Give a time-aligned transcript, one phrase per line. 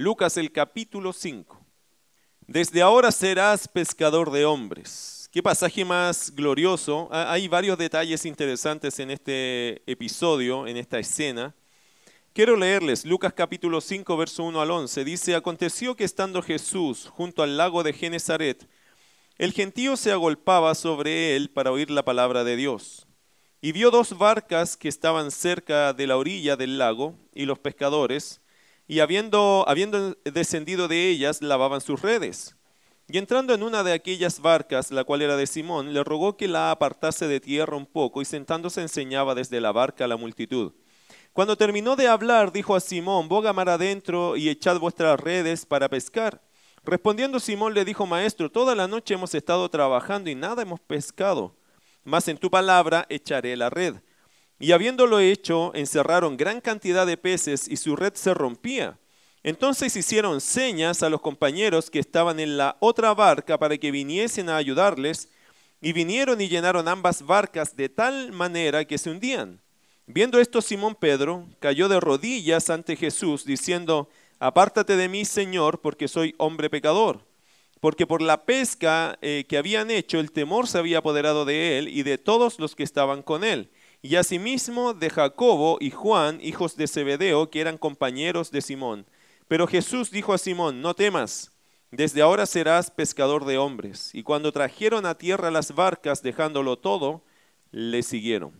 [0.00, 1.60] Lucas el capítulo 5.
[2.46, 5.28] Desde ahora serás pescador de hombres.
[5.30, 7.10] Qué pasaje más glorioso.
[7.12, 11.54] Hay varios detalles interesantes en este episodio, en esta escena.
[12.32, 15.04] Quiero leerles Lucas capítulo 5, verso 1 al 11.
[15.04, 18.70] Dice, aconteció que estando Jesús junto al lago de Genezaret,
[19.36, 23.06] el gentío se agolpaba sobre él para oír la palabra de Dios.
[23.60, 28.40] Y vio dos barcas que estaban cerca de la orilla del lago, y los pescadores,
[28.90, 32.56] y habiendo, habiendo descendido de ellas, lavaban sus redes.
[33.06, 36.48] Y entrando en una de aquellas barcas, la cual era de Simón, le rogó que
[36.48, 40.72] la apartase de tierra un poco, y sentándose enseñaba desde la barca a la multitud.
[41.32, 45.88] Cuando terminó de hablar, dijo a Simón, boga mar adentro y echad vuestras redes para
[45.88, 46.42] pescar.
[46.82, 51.54] Respondiendo Simón le dijo, Maestro, toda la noche hemos estado trabajando y nada hemos pescado
[52.04, 53.96] mas en tu palabra echaré la red.
[54.60, 58.98] Y habiéndolo hecho, encerraron gran cantidad de peces y su red se rompía.
[59.42, 64.50] Entonces hicieron señas a los compañeros que estaban en la otra barca para que viniesen
[64.50, 65.30] a ayudarles,
[65.80, 69.62] y vinieron y llenaron ambas barcas de tal manera que se hundían.
[70.06, 76.06] Viendo esto, Simón Pedro cayó de rodillas ante Jesús, diciendo, Apártate de mí, Señor, porque
[76.06, 77.24] soy hombre pecador
[77.80, 81.88] porque por la pesca eh, que habían hecho el temor se había apoderado de él
[81.88, 83.70] y de todos los que estaban con él,
[84.02, 89.06] y asimismo de Jacobo y Juan, hijos de Zebedeo, que eran compañeros de Simón.
[89.48, 91.50] Pero Jesús dijo a Simón, no temas,
[91.90, 94.14] desde ahora serás pescador de hombres.
[94.14, 97.22] Y cuando trajeron a tierra las barcas, dejándolo todo,
[97.72, 98.52] le siguieron.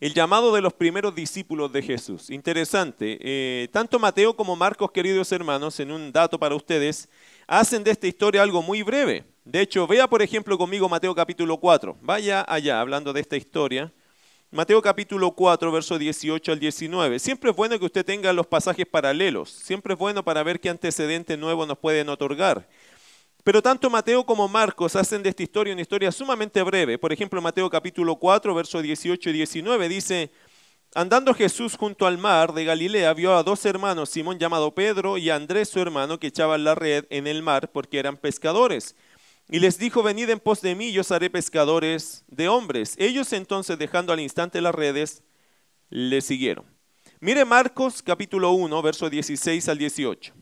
[0.00, 2.28] El llamado de los primeros discípulos de Jesús.
[2.28, 3.18] Interesante.
[3.20, 7.08] Eh, tanto Mateo como Marcos, queridos hermanos, en un dato para ustedes,
[7.46, 9.31] hacen de esta historia algo muy breve.
[9.44, 11.96] De hecho, vea por ejemplo conmigo Mateo capítulo 4.
[12.00, 13.92] Vaya allá hablando de esta historia.
[14.52, 17.18] Mateo capítulo 4, verso 18 al 19.
[17.18, 19.50] Siempre es bueno que usted tenga los pasajes paralelos.
[19.50, 22.68] Siempre es bueno para ver qué antecedente nuevo nos pueden otorgar.
[23.42, 26.96] Pero tanto Mateo como Marcos hacen de esta historia una historia sumamente breve.
[26.96, 30.30] Por ejemplo, Mateo capítulo 4, verso 18 y 19 dice,
[30.94, 35.30] Andando Jesús junto al mar de Galilea, vio a dos hermanos, Simón llamado Pedro y
[35.30, 38.94] Andrés su hermano, que echaban la red en el mar porque eran pescadores.
[39.48, 42.94] Y les dijo, venid en pos de mí, yo os haré pescadores de hombres.
[42.98, 45.22] Ellos entonces, dejando al instante las redes,
[45.90, 46.64] le siguieron.
[47.20, 50.34] Mire Marcos capítulo 1, verso 16 al 18.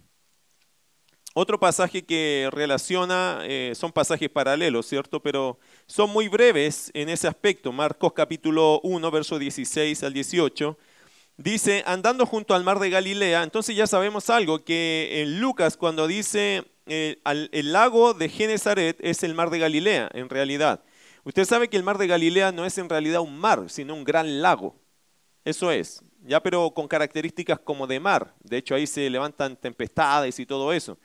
[1.35, 5.23] Otro pasaje que relaciona, eh, son pasajes paralelos, ¿cierto?
[5.23, 7.73] Pero son muy breves en ese aspecto.
[7.73, 10.77] Marcos capítulo 1, verso 16 al 18.
[11.37, 16.07] Dice, andando junto al mar de Galilea, entonces ya sabemos algo, que en Lucas cuando
[16.07, 20.83] dice eh, el lago de Genezaret es el mar de Galilea, en realidad.
[21.25, 24.05] Usted sabe que el mar de Galilea no es en realidad un mar, sino un
[24.05, 24.77] gran lago.
[25.45, 28.35] Eso es, ya pero con características como de mar.
[28.43, 30.99] De hecho ahí se levantan tempestades y todo eso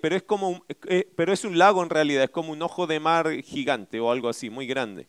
[0.00, 3.00] pero, es como eh, pero es un lago en realidad, es como un ojo de
[3.00, 5.08] mar gigante o algo así, muy grande,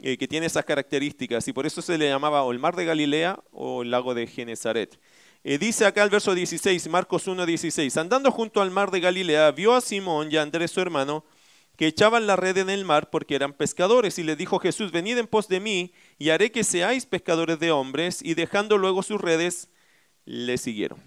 [0.00, 2.84] eh, que tiene esas características y por eso se le llamaba o el mar de
[2.84, 4.98] Galilea o el lago de Genezaret.
[5.46, 9.50] Eh, dice acá el verso 16, Marcos 1, 16, andando junto al mar de Galilea,
[9.50, 11.22] vio a Simón y a Andrés su hermano,
[11.76, 15.18] que echaban la red en el mar porque eran pescadores, y le dijo Jesús, venid
[15.18, 19.20] en pos de mí, y haré que seáis pescadores de hombres, y dejando luego sus
[19.20, 19.68] redes,
[20.24, 20.98] le siguieron.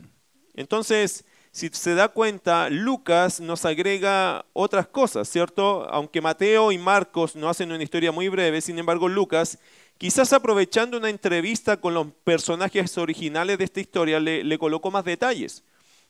[0.53, 5.89] Entonces, si se da cuenta, Lucas nos agrega otras cosas, ¿cierto?
[5.89, 9.57] Aunque Mateo y Marcos no hacen una historia muy breve, sin embargo Lucas,
[9.97, 15.63] quizás aprovechando una entrevista con los personajes originales de esta historia, le, colocó más detalles.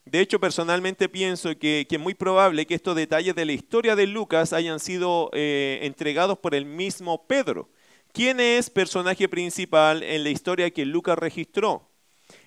[0.06, 4.08] De hecho, personalmente pienso que, es muy probable que estos detalles de la historia de
[4.08, 7.70] Lucas hayan sido eh, entregados por el mismo Pedro.
[8.14, 11.87] ¿Quién es personaje principal en la historia que Lucas registró?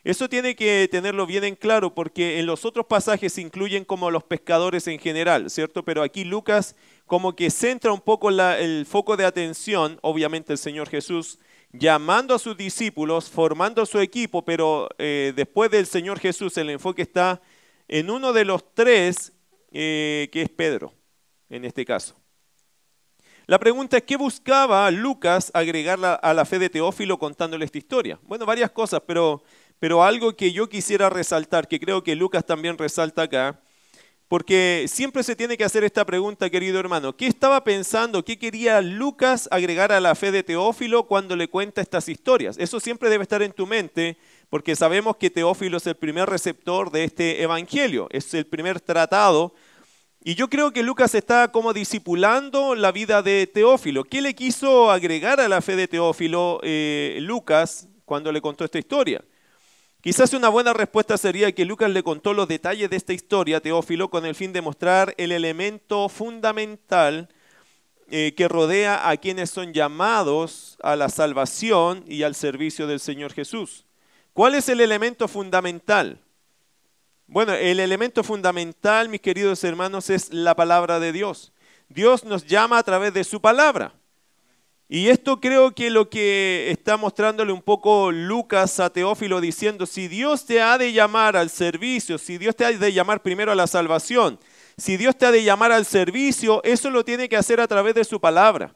[0.02, 4.10] Eso tiene que tenerlo bien en claro porque en los otros pasajes se incluyen como
[4.10, 5.84] los pescadores en general, ¿cierto?
[5.84, 6.74] Pero aquí Lucas
[7.06, 11.38] como que centra un poco el foco de atención, obviamente el Señor Jesús,
[11.72, 17.02] llamando a sus discípulos, formando su equipo, pero eh, después del Señor Jesús el enfoque
[17.02, 17.40] está
[17.88, 19.32] en uno de los tres,
[19.72, 20.94] eh, que es Pedro,
[21.48, 22.16] en este caso.
[23.46, 28.20] La pregunta es, ¿qué buscaba Lucas agregar a la fe de Teófilo contándole esta historia?
[28.22, 29.42] Bueno, varias cosas, pero
[29.80, 33.60] pero algo que yo quisiera resaltar, que creo que Lucas también resalta acá,
[34.28, 37.16] porque siempre se tiene que hacer esta pregunta, querido hermano.
[37.16, 41.80] ¿Qué estaba pensando, qué quería Lucas agregar a la fe de Teófilo cuando le cuenta
[41.80, 42.56] estas historias?
[42.58, 44.18] Eso siempre debe estar en tu mente,
[44.48, 49.52] porque sabemos que Teófilo es el primer receptor de este evangelio, es el primer tratado.
[50.22, 54.04] Y yo creo que Lucas está como discipulando la vida de Teófilo.
[54.04, 58.78] ¿Qué le quiso agregar a la fe de Teófilo eh, Lucas cuando le contó esta
[58.78, 59.24] historia?
[60.02, 63.60] Quizás una buena respuesta sería que Lucas le contó los detalles de esta historia a
[63.60, 67.28] Teófilo con el fin de mostrar el elemento fundamental
[68.10, 73.34] eh, que rodea a quienes son llamados a la salvación y al servicio del Señor
[73.34, 73.84] Jesús.
[74.32, 76.18] ¿Cuál es el elemento fundamental?
[77.26, 81.52] Bueno, el elemento fundamental, mis queridos hermanos, es la palabra de Dios.
[81.90, 83.92] Dios nos llama a través de su palabra.
[84.92, 90.08] Y esto creo que lo que está mostrándole un poco Lucas a Teófilo diciendo, si
[90.08, 93.54] Dios te ha de llamar al servicio, si Dios te ha de llamar primero a
[93.54, 94.40] la salvación,
[94.76, 97.94] si Dios te ha de llamar al servicio, eso lo tiene que hacer a través
[97.94, 98.74] de su palabra.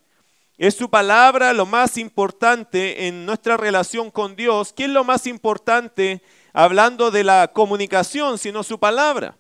[0.57, 4.73] Es su palabra lo más importante en nuestra relación con Dios.
[4.73, 6.23] ¿Qué es lo más importante
[6.53, 9.37] hablando de la comunicación, sino su palabra?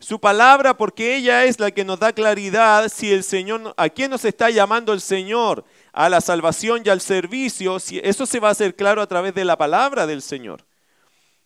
[0.00, 4.10] Su palabra porque ella es la que nos da claridad si el Señor, a quién
[4.10, 5.64] nos está llamando el Señor,
[5.94, 9.44] a la salvación y al servicio, eso se va a hacer claro a través de
[9.44, 10.64] la palabra del Señor.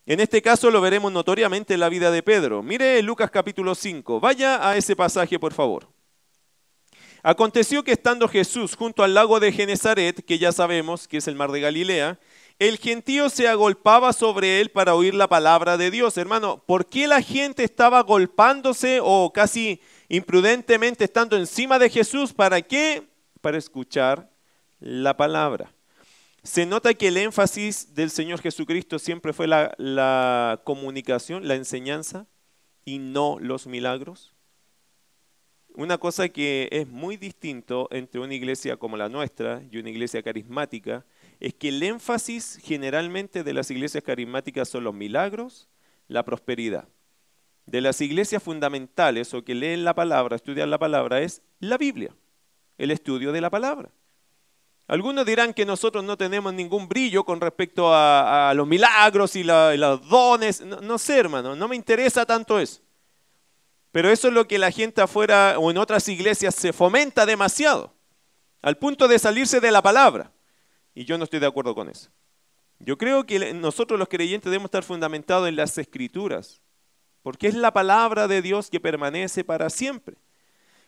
[0.07, 2.63] En este caso lo veremos notoriamente en la vida de Pedro.
[2.63, 4.21] Mire Lucas capítulo 5.
[4.21, 5.87] Vaya a ese pasaje, por favor.
[7.23, 11.35] Aconteció que estando Jesús junto al lago de Genezaret, que ya sabemos que es el
[11.35, 12.19] mar de Galilea,
[12.59, 16.17] el gentío se agolpaba sobre él para oír la palabra de Dios.
[16.17, 22.33] Hermano, ¿por qué la gente estaba agolpándose o casi imprudentemente estando encima de Jesús?
[22.33, 23.07] ¿Para qué?
[23.43, 24.38] Para escuchar
[24.81, 25.73] la palabra.
[26.43, 32.27] Se nota que el énfasis del Señor Jesucristo siempre fue la, comunicación, la enseñanza
[32.85, 34.35] y no los milagros.
[35.75, 40.23] Una cosa que es muy distinto entre una iglesia como la nuestra y una iglesia
[40.23, 41.05] carismática
[41.39, 45.69] es que el énfasis generalmente de las iglesias carismáticas son los milagros,
[46.09, 46.89] la prosperidad.
[47.67, 52.15] De las iglesias fundamentales o que leen la palabra, estudian la palabra, es la Biblia,
[52.79, 53.93] el estudio de la palabra.
[54.89, 60.09] Algunos dirán que nosotros no tenemos ningún brillo con respecto a, los milagros y, los
[60.09, 60.63] dones.
[60.63, 62.81] No, sé, hermano, no me interesa tanto eso.
[63.93, 67.93] Pero eso es lo que la gente afuera o en otras iglesias se fomenta demasiado,
[68.63, 70.33] al punto de salirse de la palabra.
[70.95, 72.09] Y yo no estoy de acuerdo con eso.
[72.79, 76.63] Yo creo que nosotros los creyentes debemos estar fundamentados en las escrituras,
[77.23, 80.17] porque es la palabra de Dios que permanece para siempre.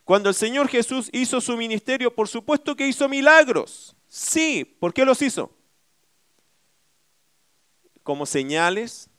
[0.03, 3.95] Cuando el Señor Jesús hizo su ministerio, por supuesto que hizo milagros.
[4.07, 5.51] Sí, ¿por qué los hizo?
[8.03, 9.09] Como señales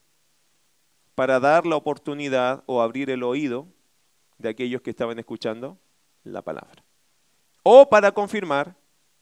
[1.14, 3.66] para dar la oportunidad o abrir el oído
[4.38, 5.78] de aquellos que estaban escuchando
[6.24, 6.84] la palabra.
[7.62, 8.76] O para confirmar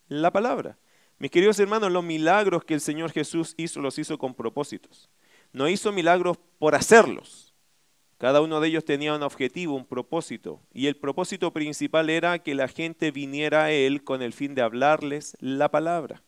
[0.09, 0.79] la palabra.
[1.19, 5.11] Mis queridos hermanos, los milagros que el Señor Jesús hizo los hizo con propósitos.
[5.53, 7.50] No hizo milagros por hacerlos
[8.21, 12.55] cada uno de ellos tenía un objetivo, un propósito, y el propósito principal era que
[12.55, 16.23] la gente viniera a Él con el fin de hablarles la palabra.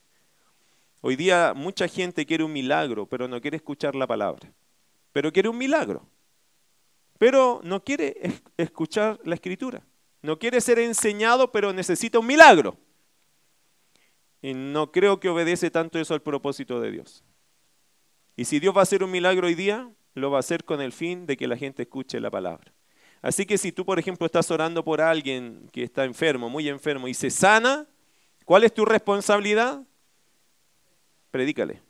[1.03, 4.51] Hoy día mucha gente quiere un milagro, pero no quiere escuchar la palabra.
[5.13, 6.09] Pero quiere un milagro,
[7.19, 9.85] pero no quiere escuchar la escritura.
[10.23, 12.79] No quiere ser enseñado, pero necesita un milagro.
[14.41, 17.23] Y no creo que obedece tanto eso al propósito de Dios.
[18.35, 20.81] Y si Dios va a hacer un milagro hoy día, lo va a hacer con
[20.81, 22.73] el fin de que la gente escuche la palabra.
[23.23, 27.07] Así que si tú, por ejemplo, estás orando por alguien que está enfermo, muy enfermo,
[27.07, 27.87] y se sana,
[28.45, 29.83] ¿cuál es tu responsabilidad?
[31.31, 31.81] Predícale.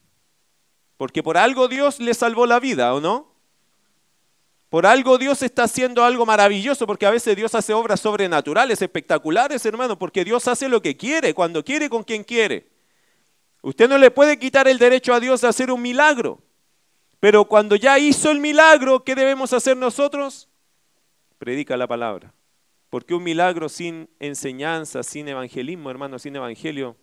[0.99, 3.33] Porque por algo Dios le salvó la vida, ¿o no?
[4.69, 9.65] Por algo Dios está haciendo algo maravilloso, porque a veces Dios hace obras sobrenaturales, espectaculares,
[9.67, 12.69] hermano, porque Dios hace lo que quiere, cuando quiere, con quien quiere.
[13.63, 16.43] Usted no le puede quitar el derecho a Dios de hacer un milagro.
[17.23, 20.49] Pero cuando ya hizo el milagro, ¿qué debemos hacer nosotros?
[21.39, 22.35] Predica la palabra.
[22.91, 26.97] Porque un milagro sin enseñanza, sin evangelismo, hermano, sin evangelio,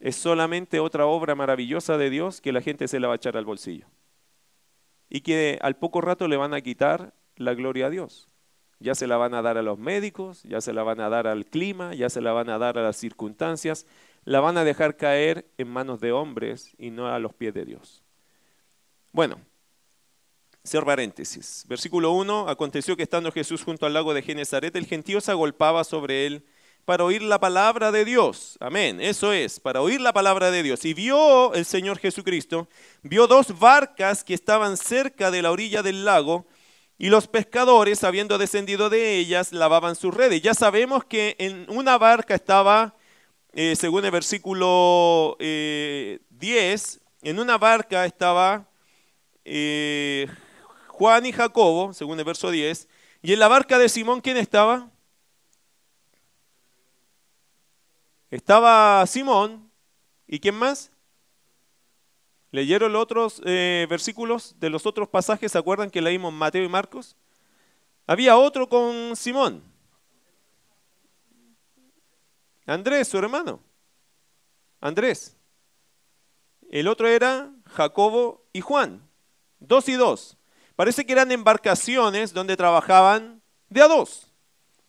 [0.00, 3.36] es solamente otra obra maravillosa de Dios que la gente se la va a echar
[3.36, 3.86] al bolsillo.
[5.08, 8.28] Y que al poco rato le van a quitar la gloria a Dios.
[8.80, 11.28] Ya se la van a dar a los médicos, ya se la van a dar
[11.28, 13.86] al clima, ya se la van a dar a las circunstancias,
[14.24, 17.64] la van a dejar caer en manos de hombres y no a los pies de
[17.64, 18.03] Dios.
[19.14, 19.40] Bueno,
[20.66, 21.64] cierro paréntesis.
[21.68, 25.84] Versículo 1, aconteció que estando Jesús junto al lago de Genezaret, el gentío se agolpaba
[25.84, 26.44] sobre él
[26.84, 28.58] para oír la palabra de Dios.
[28.58, 30.84] Amén, eso es, para oír la palabra de Dios.
[30.84, 32.66] Y vio el Señor Jesucristo,
[33.04, 36.44] vio dos barcas que estaban cerca de la orilla del lago,
[36.98, 40.42] y los pescadores, habiendo descendido de ellas, lavaban sus redes.
[40.42, 42.96] Ya sabemos que en una barca estaba,
[43.52, 46.18] eh, según el versículo 10, eh,
[47.22, 48.73] en una barca estaba
[49.44, 50.26] eh,
[50.88, 52.88] Juan y Jacobo, según el verso 10,
[53.22, 54.90] y en la barca de Simón, ¿quién estaba?
[58.30, 59.70] Estaba Simón,
[60.26, 60.90] ¿y quién más?
[62.50, 65.52] ¿Leyeron los otros eh, versículos de los otros pasajes?
[65.52, 67.16] ¿Se acuerdan que leímos Mateo y Marcos?
[68.06, 69.62] Había otro con Simón.
[72.66, 73.60] Andrés, su hermano.
[74.80, 75.36] Andrés.
[76.70, 79.02] El otro era Jacobo y Juan.
[79.66, 80.36] Dos y dos.
[80.76, 84.32] Parece que eran embarcaciones donde trabajaban de a dos.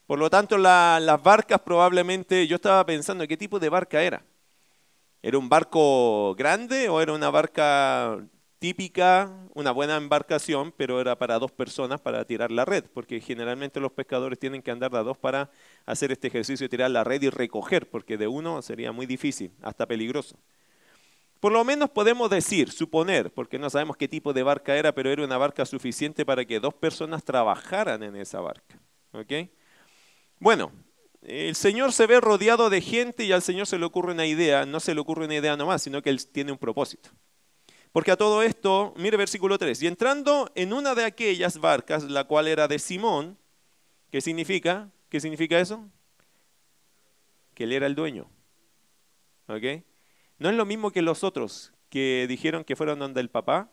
[0.07, 4.23] Por lo tanto, las barcas probablemente, yo estaba pensando qué tipo de barca era.
[5.21, 8.19] ¿Era un barco grande o era una barca
[8.59, 12.83] típica, una buena embarcación, pero era para dos personas para tirar la red?
[12.93, 15.49] Porque generalmente los pescadores tienen que andar de a dos para
[15.85, 19.51] hacer este ejercicio de tirar la red y recoger, porque de uno sería muy difícil,
[19.63, 20.37] hasta peligroso.
[21.45, 25.11] Por lo menos podemos decir, suponer, porque no sabemos qué tipo de barca era, pero
[25.11, 28.79] era una barca suficiente para que dos personas trabajaran en esa barca.
[30.39, 30.71] Bueno,
[31.21, 34.65] el Señor se ve rodeado de gente y al Señor se le ocurre una idea,
[34.65, 37.11] no se le ocurre una idea nomás, sino que Él tiene un propósito.
[37.91, 42.23] Porque a todo esto, mire versículo 3, y entrando en una de aquellas barcas, la
[42.23, 43.37] cual era de Simón,
[44.09, 44.89] ¿qué significa?
[45.09, 45.87] ¿Qué significa eso?
[47.53, 48.31] Que él era el dueño.
[49.47, 49.83] ¿Ok?
[50.37, 53.71] No es lo mismo que los otros que dijeron que fueron donde el papá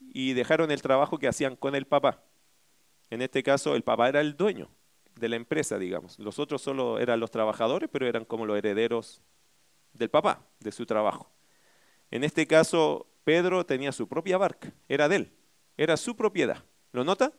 [0.00, 2.22] y dejaron el trabajo que hacían con el papá.
[3.10, 4.68] En este caso, el papá era el dueño
[5.16, 6.18] de la empresa, digamos.
[6.18, 9.22] Los otros solo eran los trabajadores, pero eran como los herederos
[9.92, 11.30] del papá, de su trabajo.
[12.10, 15.32] En este caso, Pedro tenía su propia barca, era de él,
[15.76, 16.64] era su propiedad.
[16.92, 17.32] ¿Lo nota?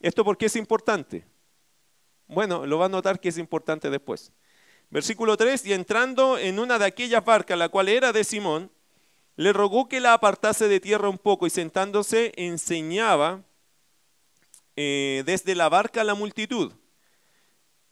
[0.00, 1.24] ¿Esto por qué es importante?
[2.28, 4.32] Bueno, lo va a notar que es importante después.
[4.90, 8.70] Versículo 3, y entrando en una de aquellas barcas, la cual era de Simón,
[9.36, 13.42] le rogó que la apartase de tierra un poco y sentándose enseñaba
[14.76, 16.72] eh, desde la barca a la multitud.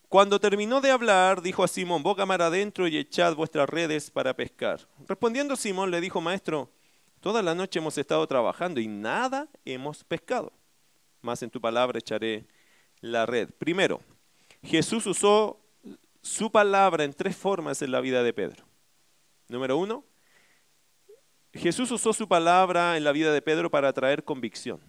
[0.08, 4.36] Cuando terminó de hablar, dijo a Simón, boca mar adentro y echad vuestras redes para
[4.36, 4.86] pescar.
[5.08, 6.70] Respondiendo Simón le dijo, maestro,
[7.20, 10.52] toda la noche hemos estado trabajando y nada hemos pescado.
[11.20, 12.46] Más en tu palabra echaré
[13.00, 13.50] la red.
[13.58, 14.00] Primero,
[14.62, 15.63] Jesús usó
[16.24, 18.64] su palabra en tres formas en la vida de Pedro.
[19.48, 20.04] Número uno,
[21.52, 24.80] Jesús usó su palabra en la vida de Pedro para traer convicción,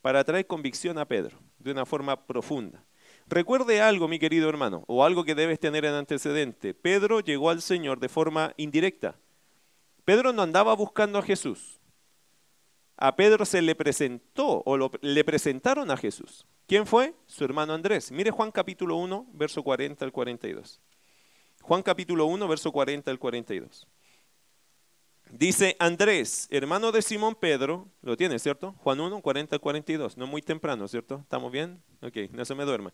[0.00, 2.84] para traer convicción a Pedro de una forma profunda.
[3.26, 6.72] Recuerde algo, mi querido hermano, o algo que debes tener en antecedente.
[6.72, 9.16] Pedro llegó al Señor de forma indirecta.
[10.04, 11.80] Pedro no andaba buscando a Jesús.
[12.96, 16.46] A Pedro se le presentó o le presentaron a Jesús.
[16.66, 17.14] ¿Quién fue?
[17.26, 18.10] Su hermano Andrés.
[18.12, 20.80] Mire Juan capítulo 1, verso 40 al 42.
[21.62, 23.86] Juan capítulo 1, verso 40 al 42.
[25.30, 28.74] Dice Andrés, hermano de Simón Pedro, lo tiene, ¿cierto?
[28.78, 31.20] Juan 1, 40 42, no muy temprano, ¿cierto?
[31.22, 31.82] ¿Estamos bien?
[32.02, 32.92] Ok, no se me duerma.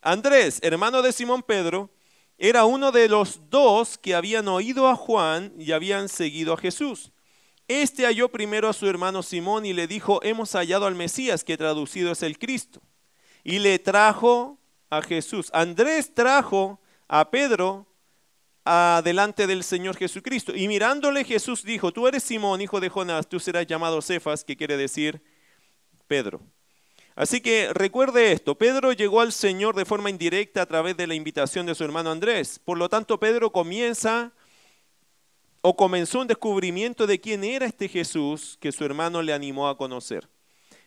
[0.00, 1.90] Andrés, hermano de Simón Pedro,
[2.38, 7.12] era uno de los dos que habían oído a Juan y habían seguido a Jesús.
[7.68, 11.58] Este halló primero a su hermano Simón y le dijo, hemos hallado al Mesías, que
[11.58, 12.80] traducido es el Cristo.
[13.44, 14.58] Y le trajo
[14.90, 15.50] a Jesús.
[15.52, 17.86] Andrés trajo a Pedro
[19.04, 20.54] delante del Señor Jesucristo.
[20.54, 24.56] Y mirándole Jesús dijo, tú eres Simón, hijo de Jonás, tú serás llamado Cefas, que
[24.56, 25.22] quiere decir
[26.06, 26.40] Pedro.
[27.16, 31.14] Así que recuerde esto, Pedro llegó al Señor de forma indirecta a través de la
[31.14, 32.60] invitación de su hermano Andrés.
[32.64, 34.32] Por lo tanto, Pedro comienza
[35.60, 39.76] o comenzó un descubrimiento de quién era este Jesús que su hermano le animó a
[39.76, 40.28] conocer.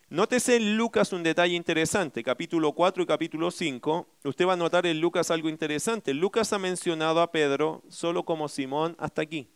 [0.08, 4.06] Nótese en Lucas un detalle interesante, capítulo 4 y capítulo 5.
[4.24, 6.12] Usted va a notar en Lucas algo interesante.
[6.12, 9.48] Lucas ha mencionado a Pedro solo como Simón hasta aquí.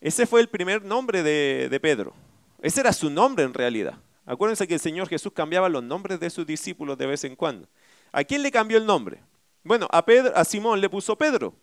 [0.00, 2.14] Ese fue el primer nombre de, Pedro.
[2.62, 3.98] Ese era su nombre en realidad.
[4.24, 7.68] Acuérdense que el Señor Jesús cambiaba los nombres de sus discípulos de vez en cuando.
[8.10, 9.20] ¿A quién le cambió el nombre?
[9.62, 11.54] Bueno, a, Pedro, a Simón le puso Pedro.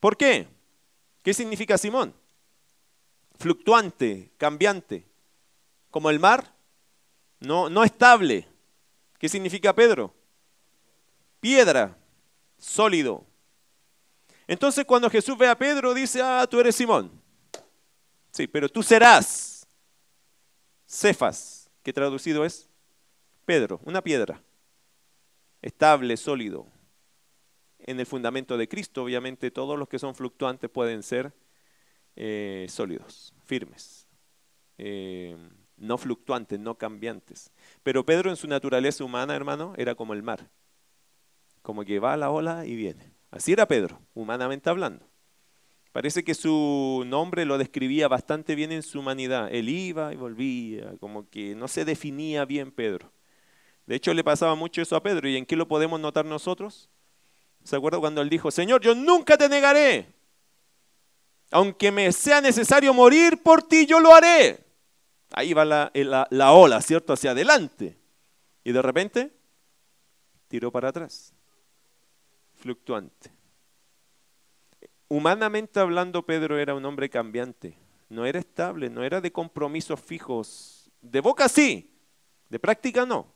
[0.00, 0.48] ¿Por qué?
[1.22, 2.14] ¿Qué significa Simón?
[3.38, 5.10] Fluctuante, cambiante
[5.90, 6.54] como el mar,
[7.40, 8.46] no, no estable.
[9.18, 10.14] ¿Qué significa Pedro?
[11.40, 11.96] Piedra,
[12.58, 13.26] sólido.
[14.46, 17.10] Entonces cuando Jesús ve a Pedro dice, ah, tú eres Simón.
[18.30, 19.66] Sí, pero tú serás
[20.86, 22.68] Cefas, que traducido es
[23.44, 24.42] Pedro, una piedra,
[25.62, 26.66] estable, sólido.
[27.84, 31.32] En el fundamento de Cristo, obviamente, todos los que son fluctuantes pueden ser
[32.16, 34.08] eh, sólidos, firmes.
[34.78, 35.36] Eh,
[35.76, 37.52] no fluctuantes, no cambiantes.
[37.82, 40.50] Pero Pedro en su naturaleza humana, hermano, era como el mar.
[41.62, 43.12] Como que va a la ola y viene.
[43.30, 45.06] Así era Pedro, humanamente hablando.
[45.92, 49.48] Parece que su nombre lo describía bastante bien en su humanidad.
[49.52, 53.12] Él iba y volvía, como que no se definía bien Pedro.
[53.86, 55.28] De hecho, le pasaba mucho eso a Pedro.
[55.28, 56.88] ¿Y en qué lo podemos notar nosotros?
[57.64, 60.12] ¿Se acuerda cuando él dijo, Señor, yo nunca te negaré?
[61.50, 64.64] Aunque me sea necesario morir por ti, yo lo haré.
[65.32, 65.90] Ahí va la,
[66.30, 67.12] la ola, ¿cierto?
[67.12, 67.96] Hacia adelante.
[68.64, 69.32] Y de repente
[70.48, 71.32] tiró para atrás.
[72.54, 73.30] Fluctuante.
[75.08, 77.76] Humanamente hablando, Pedro era un hombre cambiante.
[78.08, 80.90] No era estable, no era de compromisos fijos.
[81.00, 81.96] De boca sí,
[82.48, 83.32] de práctica no.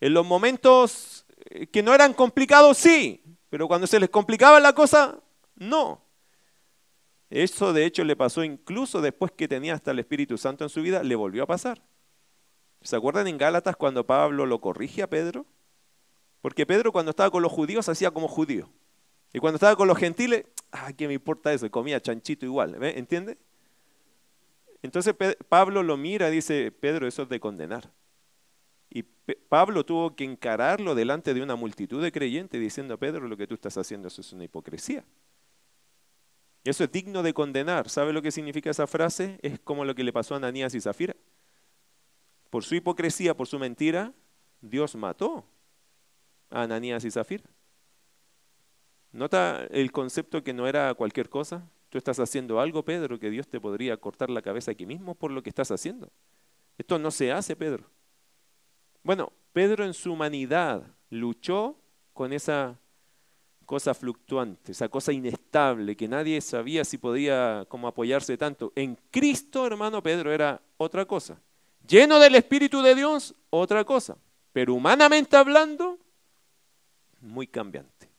[0.00, 3.22] En los momentos eh, que no eran complicados sí,
[3.56, 5.18] pero cuando se les complicaba la cosa,
[5.54, 6.04] no.
[7.30, 10.82] Eso de hecho le pasó incluso después que tenía hasta el Espíritu Santo en su
[10.82, 11.82] vida, le volvió a pasar.
[12.82, 15.46] ¿Se acuerdan en Gálatas cuando Pablo lo corrige a Pedro?
[16.42, 18.68] Porque Pedro cuando estaba con los judíos hacía como judío.
[19.32, 21.70] Y cuando estaba con los gentiles, ah, ¿qué me importa eso?
[21.70, 22.98] Comía chanchito igual, ¿ve?
[22.98, 23.38] ¿entiende?
[24.82, 25.14] Entonces
[25.48, 27.90] Pablo lo mira y dice, Pedro, eso es de condenar.
[28.90, 33.46] Y Pablo tuvo que encararlo delante de una multitud de creyentes diciendo, Pedro, lo que
[33.46, 35.04] tú estás haciendo es una hipocresía.
[36.64, 37.88] Eso es digno de condenar.
[37.88, 39.38] ¿Sabe lo que significa esa frase?
[39.42, 41.14] Es como lo que le pasó a Ananías y Zafira.
[42.50, 44.12] Por su hipocresía, por su mentira,
[44.60, 45.44] Dios mató
[46.50, 47.44] a Ananías y Zafira.
[49.12, 51.68] ¿Nota el concepto que no era cualquier cosa?
[51.88, 55.30] Tú estás haciendo algo, Pedro, que Dios te podría cortar la cabeza aquí mismo por
[55.30, 56.10] lo que estás haciendo.
[56.76, 57.84] Esto no se hace, Pedro.
[59.06, 61.76] Bueno, Pedro en su humanidad luchó
[62.12, 62.76] con esa
[63.64, 68.72] cosa fluctuante, esa cosa inestable, que nadie sabía si podía como apoyarse tanto.
[68.74, 71.40] En Cristo, hermano Pedro, era otra cosa.
[71.86, 74.18] Lleno del Espíritu de Dios, otra cosa.
[74.52, 76.00] Pero humanamente hablando,
[77.20, 78.10] muy cambiante.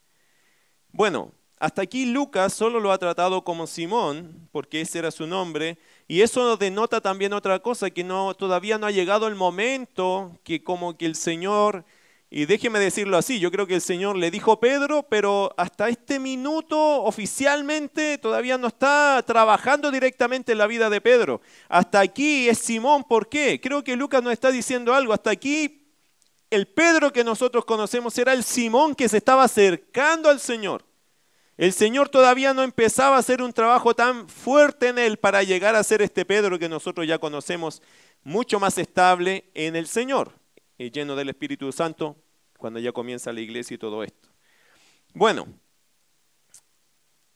[0.93, 5.77] Bueno, hasta aquí Lucas solo lo ha tratado como Simón, porque ese era su nombre,
[6.07, 8.03] y eso denota también otra cosa, que
[8.37, 11.83] todavía no ha llegado el momento que como que el Señor,
[12.29, 16.19] y déjeme decirlo así, yo creo que el Señor le dijo Pedro, pero hasta este
[16.19, 21.41] minuto oficialmente todavía no está trabajando directamente en la vida de Pedro.
[21.69, 23.61] Hasta aquí es Simón, ¿por qué?
[23.61, 25.87] Creo que Lucas nos está diciendo algo, hasta aquí
[26.49, 30.86] el Pedro que nosotros conocemos era el Simón que se estaba acercando al Señor.
[31.57, 35.75] El Señor todavía no empezaba a hacer un trabajo tan fuerte en él para llegar
[35.75, 37.81] a ser este Pedro que nosotros ya conocemos
[38.23, 40.33] mucho más estable en el Señor,
[40.77, 42.15] lleno del Espíritu Santo,
[42.59, 44.29] cuando ya comienza la iglesia y todo esto.
[45.15, 45.47] Bueno,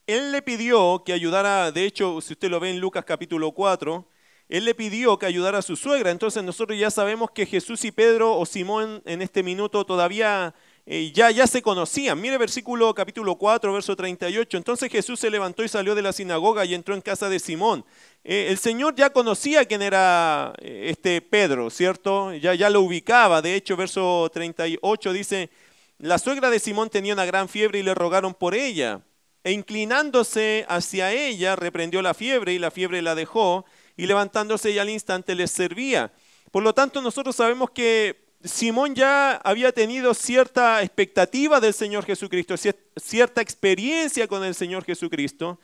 [0.06, 4.06] él le pidió que ayudara, de hecho, si usted lo ve en Lucas capítulo 4,
[4.48, 6.12] él le pidió que ayudara a su suegra.
[6.12, 11.12] Entonces nosotros ya sabemos que Jesús y Pedro o Simón en este minuto todavía eh,
[11.14, 12.20] ya, ya se conocían.
[12.20, 14.56] Mire versículo capítulo 4, verso 38.
[14.56, 17.84] Entonces Jesús se levantó y salió de la sinagoga y entró en casa de Simón.
[18.24, 22.34] Eh, el Señor ya conocía quién era eh, este Pedro, ¿cierto?
[22.34, 23.42] Ya, ya lo ubicaba.
[23.42, 25.50] De hecho, verso 38 dice,
[25.98, 29.02] la suegra de Simón tenía una gran fiebre y le rogaron por ella.
[29.44, 33.64] E inclinándose hacia ella, reprendió la fiebre y la fiebre la dejó
[33.96, 36.12] y levantándose ella al instante les servía.
[36.50, 42.56] Por lo tanto, nosotros sabemos que Simón ya había tenido cierta expectativa del Señor Jesucristo,
[42.96, 45.60] cierta experiencia con el Señor Jesucristo.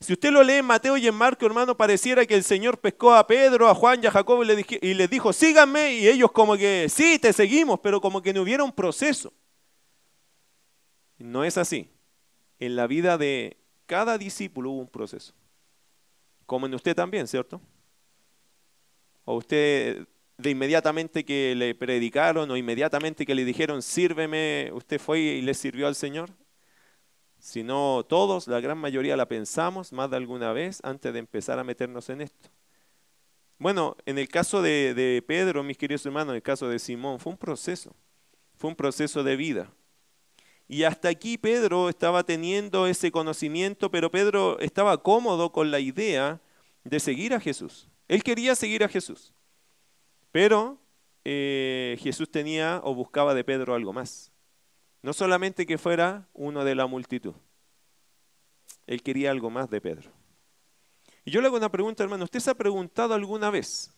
[0.00, 3.14] Si usted lo lee en Mateo y en Marco, hermano, pareciera que el Señor pescó
[3.14, 6.88] a Pedro, a Juan y a Jacobo y les dijo, síganme, y ellos como que,
[6.88, 9.32] sí, te seguimos, pero como que no hubiera un proceso.
[11.18, 11.88] No es así.
[12.58, 15.34] En la vida de cada discípulo hubo un proceso.
[16.46, 17.60] Como en usted también, ¿cierto?
[19.24, 25.20] O usted de inmediatamente que le predicaron o inmediatamente que le dijeron, sírveme, usted fue
[25.20, 26.30] y le sirvió al Señor?
[27.38, 31.64] Sino todos, la gran mayoría la pensamos más de alguna vez antes de empezar a
[31.64, 32.50] meternos en esto.
[33.58, 37.20] Bueno, en el caso de, de Pedro, mis queridos hermanos, en el caso de Simón,
[37.20, 37.94] fue un proceso,
[38.56, 39.72] fue un proceso de vida.
[40.68, 46.40] Y hasta aquí Pedro estaba teniendo ese conocimiento, pero Pedro estaba cómodo con la idea
[46.84, 47.88] de seguir a Jesús.
[48.08, 49.32] Él quería seguir a Jesús.
[50.32, 50.78] Pero
[51.24, 54.32] eh, Jesús tenía o buscaba de Pedro algo más.
[55.02, 57.34] No solamente que fuera uno de la multitud.
[58.86, 60.10] Él quería algo más de Pedro.
[61.24, 62.24] Y yo le hago una pregunta, hermano.
[62.24, 63.92] ¿Usted se ha preguntado alguna vez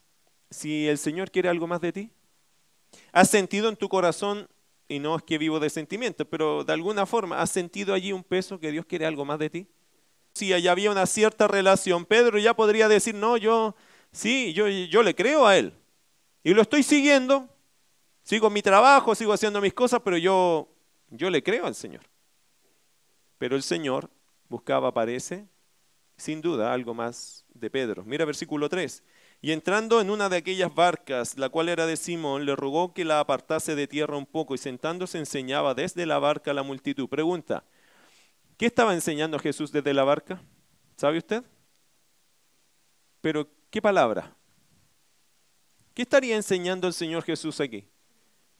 [0.50, 2.10] si el Señor quiere algo más de ti?
[3.12, 4.48] ¿Has sentido en tu corazón,
[4.88, 8.22] y no es que vivo de sentimientos, pero de alguna forma, ¿has sentido allí un
[8.22, 9.66] peso que Dios quiere algo más de ti?
[10.34, 13.74] Si allá había una cierta relación, Pedro ya podría decir, no, yo,
[14.12, 15.72] sí, yo, yo le creo a Él.
[16.44, 17.48] Y lo estoy siguiendo,
[18.22, 20.68] sigo mi trabajo, sigo haciendo mis cosas, pero yo,
[21.10, 22.02] yo le creo al Señor.
[23.38, 24.08] Pero el Señor
[24.48, 25.48] buscaba, parece,
[26.16, 28.04] sin duda, algo más de Pedro.
[28.04, 29.02] Mira versículo 3.
[29.40, 33.04] Y entrando en una de aquellas barcas, la cual era de Simón, le rogó que
[33.04, 37.08] la apartase de tierra un poco y sentándose enseñaba desde la barca a la multitud.
[37.08, 37.64] Pregunta,
[38.56, 40.40] ¿qué estaba enseñando Jesús desde la barca?
[40.96, 41.42] ¿Sabe usted?
[43.24, 44.36] pero ¿qué palabra?
[45.94, 47.86] ¿Qué estaría enseñando el Señor Jesús aquí?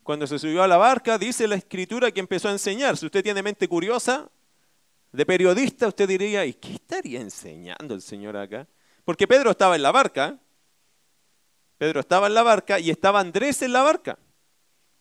[0.04, 2.96] Cuando se subió a la barca, dice la escritura que empezó a enseñar.
[2.96, 4.30] Si usted tiene mente curiosa,
[5.10, 8.68] de periodista, usted diría, ¿y qué estaría enseñando el Señor acá?
[9.04, 10.38] Porque Pedro estaba en la barca.
[11.78, 14.18] Pedro estaba en la barca y estaba Andrés en la barca.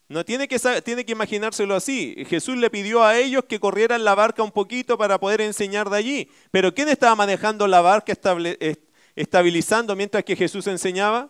[0.07, 2.15] No tiene que, tiene que imaginárselo así.
[2.27, 5.97] Jesús le pidió a ellos que corrieran la barca un poquito para poder enseñar de
[5.97, 6.31] allí.
[6.51, 8.13] Pero ¿quién estaba manejando la barca,
[9.15, 11.29] estabilizando mientras que Jesús enseñaba?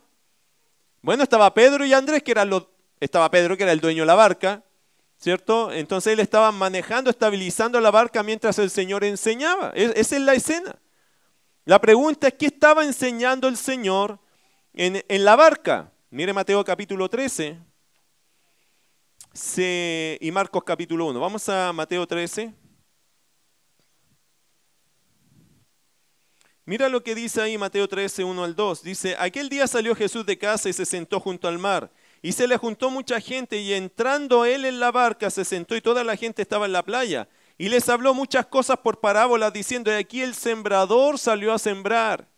[1.03, 2.65] Bueno, estaba Pedro y Andrés, que eran los,
[3.01, 4.63] estaba Pedro, que era el dueño de la barca,
[5.17, 5.69] ¿cierto?
[5.73, 9.73] Entonces él estaba manejando, estabilizando la barca mientras el Señor enseñaba.
[9.75, 10.79] Esa es la escena.
[11.65, 14.17] La pregunta es, ¿qué estaba enseñando el Señor
[14.71, 15.91] en, en la barca?
[16.09, 17.59] Mire Mateo capítulo 13
[20.21, 21.19] y Marcos capítulo 1.
[21.19, 22.62] Vamos a Mateo 13.
[26.65, 28.83] Mira lo que dice ahí Mateo 13, 1 al 2.
[28.83, 31.91] Dice, aquel día salió Jesús de casa y se sentó junto al mar.
[32.21, 35.81] Y se le juntó mucha gente y entrando él en la barca se sentó y
[35.81, 37.27] toda la gente estaba en la playa.
[37.57, 42.29] Y les habló muchas cosas por parábolas diciendo, y aquí el sembrador salió a sembrar.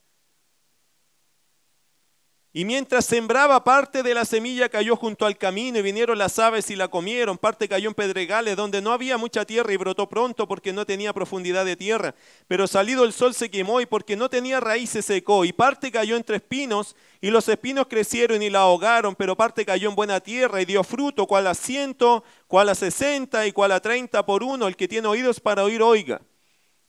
[2.58, 6.72] Y mientras sembraba parte de la semilla cayó junto al camino y vinieron las aves
[6.72, 7.38] y la comieron.
[7.38, 11.12] Parte cayó en pedregales donde no había mucha tierra y brotó pronto porque no tenía
[11.12, 12.16] profundidad de tierra.
[12.48, 15.44] Pero salido el sol se quemó y porque no tenía raíz se secó.
[15.44, 19.16] Y parte cayó entre espinos y los espinos crecieron y la ahogaron.
[19.16, 23.46] Pero parte cayó en buena tierra y dio fruto, cual a ciento, cual a sesenta
[23.46, 24.70] y cual a treinta por uno.
[24.70, 26.22] El que tiene oídos para oír, oiga.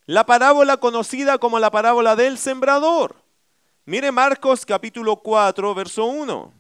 [0.05, 3.26] La parábola conocida como la parábola del sembrador.
[3.89, 6.53] Mire Marcos capítulo 4, verso 1.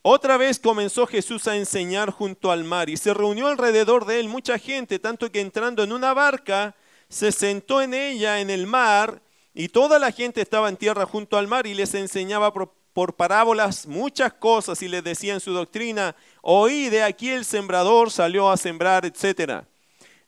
[0.00, 4.30] Otra vez comenzó Jesús a enseñar junto al mar y se reunió alrededor de él
[4.30, 6.74] mucha gente, tanto que entrando en una barca,
[7.10, 9.20] se sentó en ella en el mar
[9.52, 13.14] y toda la gente estaba en tierra junto al mar y les enseñaba por, por
[13.14, 18.50] parábolas muchas cosas y les decía en su doctrina, oí de aquí el sembrador salió
[18.50, 19.68] a sembrar, etcétera.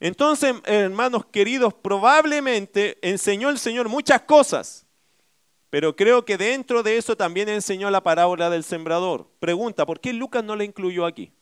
[0.00, 4.86] Entonces, hermanos queridos, probablemente enseñó el Señor muchas cosas,
[5.70, 9.28] pero creo que dentro de eso también enseñó la parábola del sembrador.
[9.40, 11.32] Pregunta, ¿por qué Lucas no la incluyó aquí?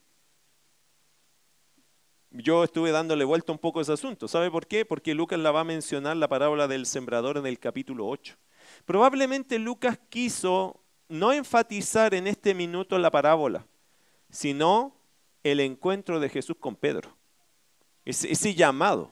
[2.30, 4.26] Yo estuve dándole vuelta un poco a ese asunto.
[4.26, 4.84] ¿Sabe por qué?
[4.84, 8.36] Porque Lucas la va a mencionar la parábola del sembrador en el capítulo 8.
[8.84, 13.66] Probablemente Lucas quiso no enfatizar en este minuto la parábola,
[14.28, 14.96] sino
[15.44, 17.16] el encuentro de Jesús con Pedro
[18.06, 19.10] ese, llamado.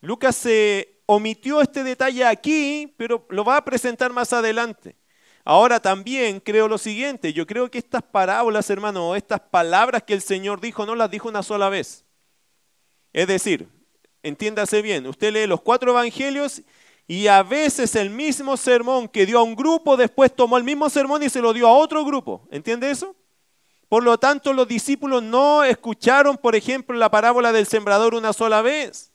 [0.00, 4.96] Lucas se omitió este detalle aquí, pero lo va a presentar más adelante.
[5.44, 10.22] Ahora también creo lo siguiente, yo creo que estas parábolas, hermano, estas palabras que el
[10.22, 12.04] Señor dijo, no las dijo una sola vez.
[13.12, 13.68] Es decir,
[14.22, 16.62] entiéndase bien, usted lee los cuatro evangelios
[17.08, 20.88] y a veces el mismo sermón que dio a un grupo, después tomó el mismo
[20.88, 22.46] sermón y se lo dio a otro grupo.
[22.52, 23.16] ¿Entiende eso?
[23.92, 28.62] Por lo tanto, los discípulos no escucharon, por ejemplo, la parábola del sembrador una sola
[28.62, 29.12] vez.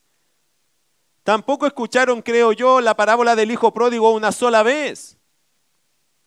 [1.23, 5.17] Tampoco escucharon, creo yo, la parábola del hijo pródigo una sola vez.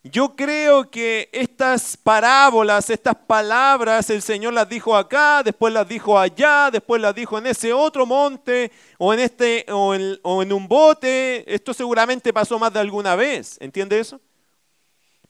[0.02, 6.18] Yo creo que estas parábolas, estas palabras, el Señor las dijo acá, después las dijo
[6.18, 10.52] allá, después las dijo en ese otro monte o en este o en, o en
[10.52, 11.44] un bote.
[11.46, 13.58] Esto seguramente pasó más de alguna vez.
[13.60, 14.20] ¿Entiende eso?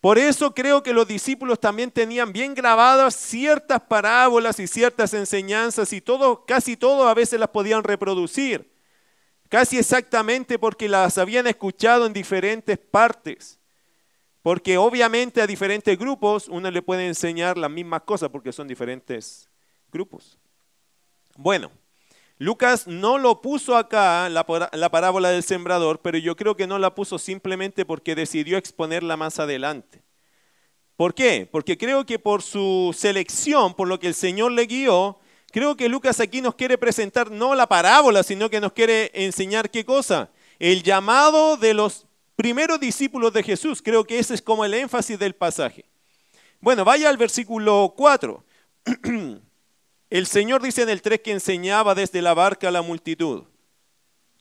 [0.01, 5.93] Por eso creo que los discípulos también tenían bien grabadas ciertas parábolas y ciertas enseñanzas
[5.93, 8.73] y todo, casi todo a veces las podían reproducir.
[9.51, 13.59] Casi exactamente porque las habían escuchado en diferentes partes.
[14.43, 19.51] Porque obviamente a diferentes grupos uno le puede enseñar las mismas cosas porque son diferentes
[19.93, 20.39] grupos.
[21.37, 21.71] Bueno,
[22.41, 26.95] Lucas no lo puso acá, la, parábola del sembrador, pero yo creo que no la
[26.95, 30.03] puso simplemente porque decidió exponerla más adelante.
[30.97, 31.47] ¿Por qué?
[31.53, 35.19] Porque creo que por su selección, por lo que el Señor le guió,
[35.53, 39.71] creo que Lucas aquí nos quiere presentar no la parábola, sino que nos quiere enseñar
[39.71, 40.31] qué cosa.
[40.59, 43.83] El llamado de los primeros discípulos de Jesús.
[43.83, 45.85] Creo que ese es como el énfasis del pasaje.
[46.59, 48.43] Bueno, vaya al versículo 4.
[50.11, 53.45] El Señor dice en el 3 que enseñaba desde la barca a la multitud.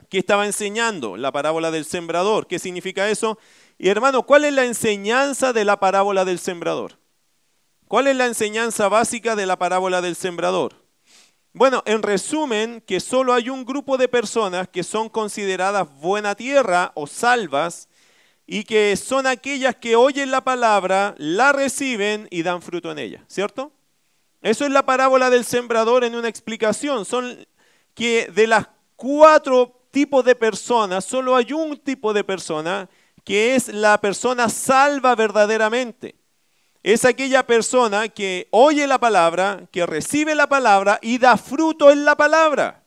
[0.09, 1.15] ¿Qué estaba enseñando?
[1.15, 2.47] La parábola del sembrador.
[2.47, 3.37] ¿Qué significa eso?
[3.77, 6.97] Y hermano, ¿cuál es la enseñanza de la parábola del sembrador?
[7.87, 10.83] ¿Cuál es la enseñanza básica de la parábola del sembrador?
[11.53, 16.91] Bueno, en resumen, que solo hay un grupo de personas que son consideradas buena tierra
[16.95, 17.89] o salvas
[18.47, 23.23] y que son aquellas que oyen la palabra, la reciben y dan fruto en ella,
[23.27, 23.71] ¿cierto?
[24.41, 27.05] Eso es la parábola del sembrador en una explicación.
[27.05, 27.45] Son
[27.93, 32.89] que de las cuatro tipos de personas, solo hay un tipo de persona
[33.23, 36.15] que es la persona salva verdaderamente.
[36.81, 42.05] Es aquella persona que oye la palabra, que recibe la palabra y da fruto en
[42.05, 42.83] la palabra.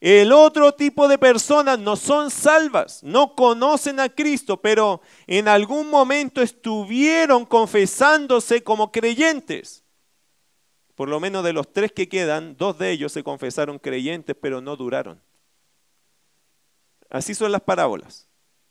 [0.00, 5.88] El otro tipo de personas no son salvas, no conocen a Cristo, pero en algún
[5.88, 9.83] momento estuvieron confesándose como creyentes.
[10.94, 14.60] Por lo menos de los tres que quedan, dos de ellos se confesaron creyentes, pero
[14.60, 15.20] no duraron.
[17.10, 18.28] Así son las parábolas.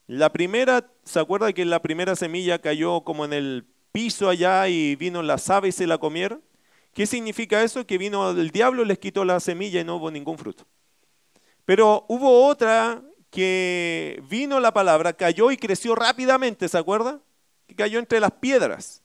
[0.08, 4.96] La primera, ¿se acuerda que la primera semilla cayó como en el piso allá y
[4.96, 6.42] vino las aves y se la comieron?
[6.94, 7.86] ¿Qué significa eso?
[7.88, 10.66] Que vino el diablo, les quitó la semilla y no hubo ningún fruto.
[11.66, 17.20] Pero hubo otra que vino la palabra, cayó y creció rápidamente, ¿se acuerda?
[17.68, 19.02] Que cayó entre las piedras.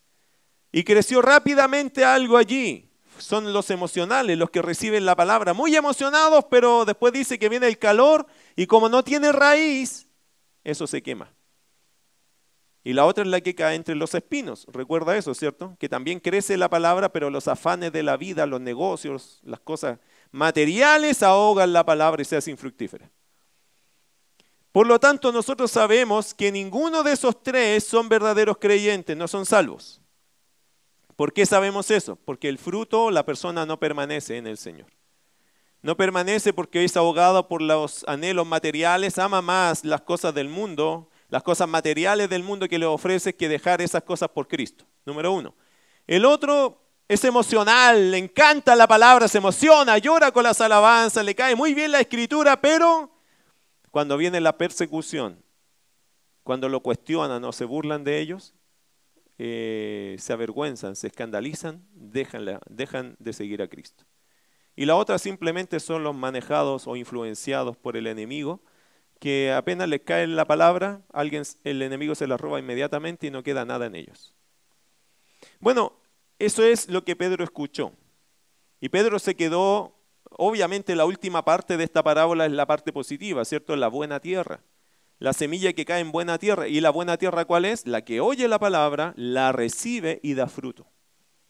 [0.71, 2.88] Y creció rápidamente algo allí.
[3.19, 7.67] Son los emocionales, los que reciben la palabra, muy emocionados, pero después dice que viene
[7.67, 10.07] el calor y como no tiene raíz,
[10.63, 11.31] eso se quema.
[12.83, 14.65] Y la otra es la que cae entre los espinos.
[14.71, 15.75] Recuerda eso, ¿cierto?
[15.79, 19.99] Que también crece la palabra, pero los afanes de la vida, los negocios, las cosas
[20.31, 23.11] materiales ahogan la palabra y se hace infructífera.
[24.71, 29.45] Por lo tanto, nosotros sabemos que ninguno de esos tres son verdaderos creyentes, no son
[29.45, 29.98] salvos.
[31.19, 32.15] ¿Por qué sabemos eso?
[32.15, 34.87] Porque el fruto, la persona no permanece en el Señor.
[35.81, 41.09] No permanece porque es ahogado por los anhelos materiales, ama más las cosas del mundo,
[41.27, 44.85] las cosas materiales del mundo que le ofrece que dejar esas cosas por Cristo.
[45.05, 45.55] Número uno.
[46.07, 51.35] El otro es emocional, le encanta la palabra, se emociona, llora con las alabanzas, le
[51.35, 53.11] cae muy bien la escritura, pero
[53.91, 55.43] cuando viene la persecución,
[56.43, 58.53] cuando lo cuestionan o se burlan de ellos,
[59.41, 64.03] eh, se avergüenzan, se escandalizan, dejan, dejan de seguir a Cristo.
[64.75, 68.61] Y la otra simplemente son los manejados o influenciados por el enemigo,
[69.19, 73.41] que apenas les cae la palabra, alguien, el enemigo se la roba inmediatamente y no
[73.41, 74.33] queda nada en ellos.
[75.61, 75.93] Bueno,
[76.37, 77.93] eso es lo que Pedro escuchó.
[78.81, 79.95] Y Pedro se quedó,
[80.31, 83.75] obviamente la última parte de esta parábola es la parte positiva, ¿cierto?
[83.77, 84.61] La buena tierra.
[85.19, 86.67] La semilla que cae en buena tierra.
[86.67, 87.85] ¿Y la buena tierra cuál es?
[87.85, 90.87] La que oye la palabra, la recibe y da fruto.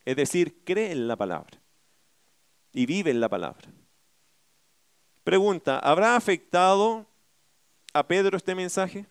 [0.05, 1.61] Es decir, cree en la palabra
[2.73, 3.69] y vive en la palabra.
[5.23, 7.05] Pregunta, ¿habrá afectado
[7.93, 9.05] a Pedro este mensaje?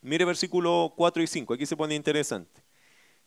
[0.00, 2.62] Mire versículo 4 y 5, aquí se pone interesante.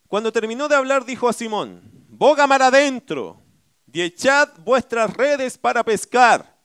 [0.08, 3.42] Cuando terminó de hablar, dijo a Simón, boga mar adentro
[3.92, 6.57] y echad vuestras redes para pescar.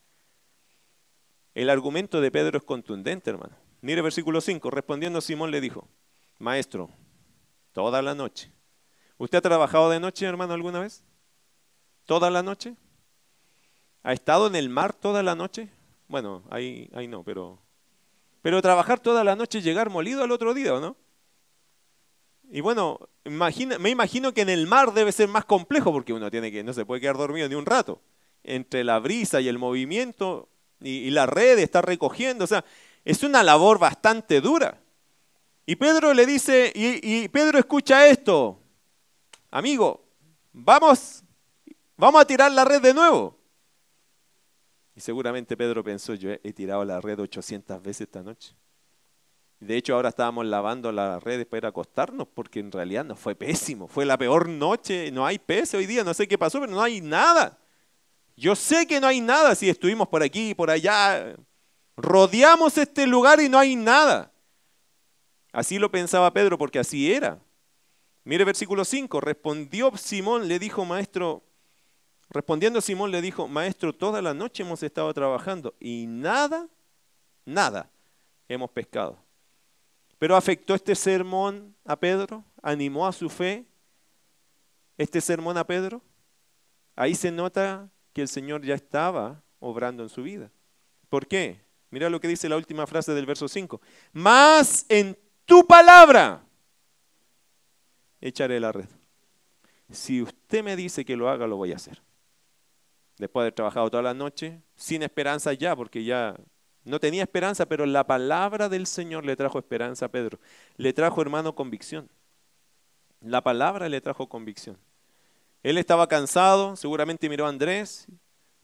[1.54, 3.56] El argumento de Pedro es contundente, hermano.
[3.82, 4.70] Mire versículo 5.
[4.70, 5.88] Respondiendo Simón le dijo,
[6.38, 6.90] Maestro,
[7.72, 8.52] toda la noche.
[9.18, 11.04] ¿Usted ha trabajado de noche, hermano, alguna vez?
[12.06, 12.74] ¿Toda la noche?
[14.02, 15.68] ¿Ha estado en el mar toda la noche?
[16.08, 17.60] Bueno, ahí, ahí no, pero...
[18.40, 20.96] Pero trabajar toda la noche y llegar molido al otro día, ¿o no?
[22.50, 26.50] Y bueno, me imagino que en el mar debe ser más complejo porque uno tiene
[26.50, 28.00] que, no se puede quedar dormido ni un rato.
[28.42, 30.48] Entre la brisa y el movimiento
[30.82, 32.64] y, la red está recogiendo, o sea,
[33.04, 34.80] es una labor bastante dura.
[35.66, 38.60] Y Pedro le dice, y, Pedro escucha esto,
[39.50, 40.04] amigo,
[40.52, 41.22] vamos,
[41.96, 43.38] vamos a tirar la red de nuevo.
[44.94, 48.54] Y seguramente Pedro pensó, yo he tirado la red 800 veces esta noche.
[49.62, 53.20] De hecho, ahora estábamos lavando las redes para ir a acostarnos porque en realidad nos
[53.20, 53.86] fue pésimo.
[53.86, 55.12] Fue la peor noche.
[55.12, 56.02] No hay peso hoy día.
[56.02, 57.61] No sé qué pasó, pero no hay nada.
[58.36, 61.36] Yo sé que no hay nada si estuvimos por aquí, y por allá.
[61.96, 64.32] Rodeamos este lugar y no hay nada.
[65.52, 67.38] Así lo pensaba Pedro porque así era.
[68.24, 69.20] Mire versículo 5.
[69.20, 71.42] Respondió Simón, le dijo, maestro,
[72.30, 76.68] respondiendo Simón le dijo, maestro, toda la noche hemos estado trabajando y nada,
[77.44, 77.90] nada
[78.48, 79.18] hemos pescado.
[80.18, 83.66] Pero afectó este sermón a Pedro, animó a su fe
[84.96, 86.00] este sermón a Pedro.
[86.94, 90.50] Ahí se nota que el Señor ya estaba obrando en su vida.
[91.08, 91.60] ¿Por qué?
[91.90, 93.80] Mira lo que dice la última frase del verso 5.
[94.12, 96.44] Más en tu palabra
[98.20, 98.88] echaré la red.
[99.90, 102.00] Si usted me dice que lo haga, lo voy a hacer.
[103.18, 106.34] Después de haber trabajado toda la noche, sin esperanza ya, porque ya
[106.84, 110.38] no tenía esperanza, pero la palabra del Señor le trajo esperanza a Pedro.
[110.76, 112.08] Le trajo, hermano, convicción.
[113.20, 114.78] La palabra le trajo convicción.
[115.62, 118.06] Él estaba cansado, seguramente miró a Andrés,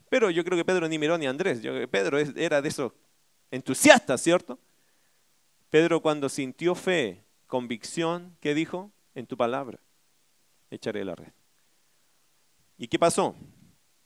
[0.09, 1.61] pero yo creo que Pedro ni miró ni a Andrés.
[1.91, 2.93] Pedro era de esos
[3.51, 4.59] entusiastas, ¿cierto?
[5.71, 8.91] Pedro cuando sintió fe, convicción, ¿qué dijo?
[9.15, 9.81] En tu palabra
[10.71, 11.33] echaré la red.
[12.77, 13.35] ¿Y qué pasó?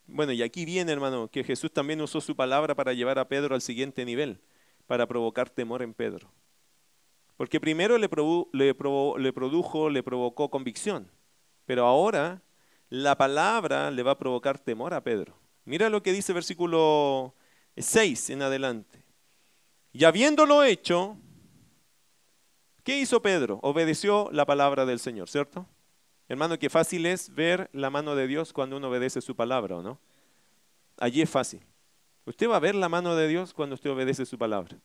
[0.07, 3.55] Bueno, y aquí viene, hermano, que Jesús también usó su palabra para llevar a Pedro
[3.55, 4.41] al siguiente nivel,
[4.87, 6.31] para provocar temor en Pedro.
[7.37, 8.09] Porque primero le,
[8.53, 11.11] le, le produjo, le provocó convicción,
[11.65, 12.43] pero ahora
[12.93, 15.35] la palabra le va a provocar temor a Pedro.
[15.65, 17.35] Mira lo que dice versículo
[17.75, 19.03] 6 en adelante.
[19.95, 21.17] Y habiéndolo hecho,
[22.85, 23.61] ¿qué hizo Pedro?
[23.63, 25.67] Obedeció la palabra del Señor, ¿cierto?
[26.29, 29.83] Hermano, qué fácil es ver la mano de Dios cuando uno obedece su palabra, ¿o
[29.83, 29.99] no?
[30.99, 31.63] Allí es fácil.
[32.27, 34.77] Usted va a ver la mano de Dios cuando usted obedece su palabra.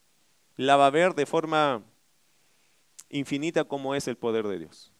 [0.56, 1.84] La va a ver de forma
[3.10, 4.93] infinita como es el poder de Dios.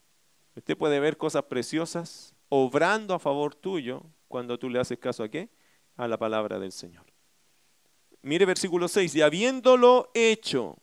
[0.58, 5.30] Usted puede ver cosas preciosas obrando a favor tuyo cuando tú le haces caso a
[5.30, 5.50] qué?
[5.96, 7.06] A la palabra del Señor.
[8.22, 10.78] Mire versículo 6, y habiéndolo hecho,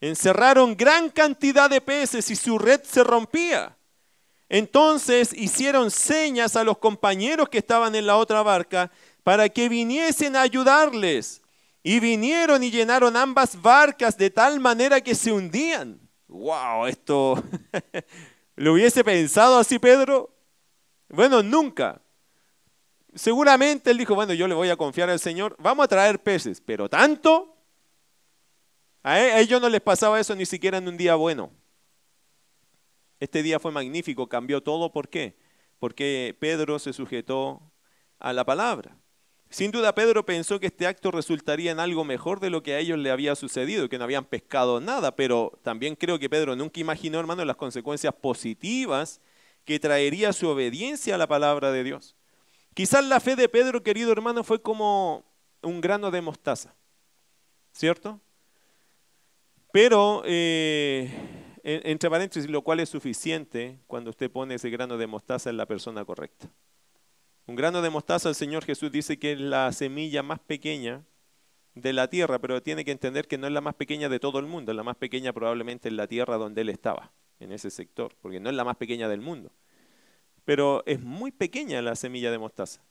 [0.00, 3.76] encerraron gran cantidad de peces y su red se rompía.
[4.48, 8.90] Entonces hicieron señas a los compañeros que estaban en la otra barca
[9.22, 11.42] para que viniesen a ayudarles.
[11.82, 16.00] Y vinieron y llenaron ambas barcas de tal manera que se hundían.
[16.28, 16.86] ¡Wow!
[16.86, 17.42] Esto.
[18.56, 20.33] ¿Lo hubiese pensado así Pedro?
[21.14, 22.02] Bueno, nunca.
[23.14, 26.60] Seguramente él dijo, bueno, yo le voy a confiar al Señor, vamos a traer peces,
[26.60, 27.56] pero tanto.
[29.02, 31.52] A ellos no les pasaba eso ni siquiera en un día bueno.
[33.20, 34.90] Este día fue magnífico, cambió todo.
[34.90, 35.36] ¿Por qué?
[35.78, 37.62] Porque Pedro se sujetó
[38.18, 38.96] a la palabra.
[39.50, 42.78] Sin duda Pedro pensó que este acto resultaría en algo mejor de lo que a
[42.80, 46.80] ellos le había sucedido, que no habían pescado nada, pero también creo que Pedro nunca
[46.80, 49.20] imaginó, hermano, las consecuencias positivas
[49.64, 52.16] que traería su obediencia a la palabra de Dios.
[52.74, 55.24] Quizás la fe de Pedro, querido hermano, fue como
[55.62, 56.74] un grano de mostaza,
[57.72, 58.20] ¿cierto?
[59.72, 61.10] Pero, eh,
[61.62, 65.66] entre paréntesis, lo cual es suficiente cuando usted pone ese grano de mostaza en la
[65.66, 66.48] persona correcta.
[67.46, 71.04] Un grano de mostaza, el Señor Jesús dice que es la semilla más pequeña
[71.74, 74.38] de la tierra, pero tiene que entender que no es la más pequeña de todo
[74.38, 77.70] el mundo, es la más pequeña probablemente en la tierra donde él estaba, en ese
[77.70, 79.50] sector, porque no es la más pequeña del mundo.
[80.44, 82.82] Pero es muy pequeña la semilla de mostaza.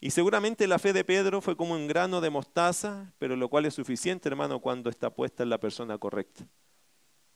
[0.00, 3.64] Y seguramente la fe de Pedro fue como un grano de mostaza, pero lo cual
[3.64, 6.46] es suficiente, hermano, cuando está puesta en la persona correcta.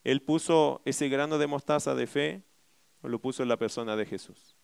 [0.03, 2.43] Él puso ese grano de mostaza de fe,
[3.03, 4.55] lo puso en la persona de Jesús.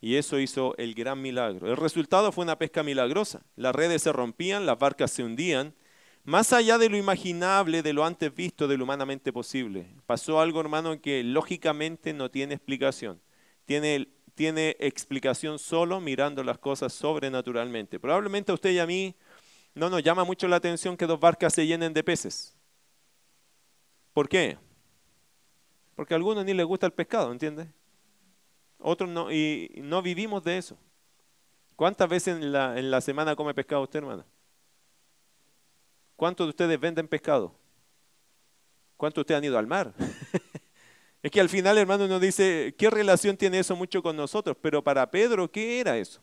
[0.00, 1.68] Y eso hizo el gran milagro.
[1.68, 3.42] El resultado fue una pesca milagrosa.
[3.56, 5.74] Las redes se rompían, las barcas se hundían,
[6.28, 9.86] más allá de lo imaginable, de lo antes visto, de lo humanamente posible.
[10.04, 13.18] Pasó algo, hermano, que lógicamente no tiene explicación.
[13.64, 17.98] Tiene, tiene explicación solo mirando las cosas sobrenaturalmente.
[17.98, 19.16] Probablemente a usted y a mí
[19.74, 22.54] no nos llama mucho la atención que dos barcas se llenen de peces.
[24.12, 24.58] ¿Por qué?
[25.96, 27.72] Porque a algunos ni les gusta el pescado, ¿entiende?
[28.76, 30.76] Otros no, y no vivimos de eso.
[31.74, 34.26] ¿Cuántas veces en la, en la semana come pescado usted, hermana?
[36.18, 37.54] ¿Cuántos de ustedes venden pescado?
[38.96, 39.94] ¿Cuántos de ustedes han ido al mar?
[41.22, 44.56] es que al final, hermano, uno dice, ¿qué relación tiene eso mucho con nosotros?
[44.60, 46.20] Pero para Pedro, ¿qué era eso?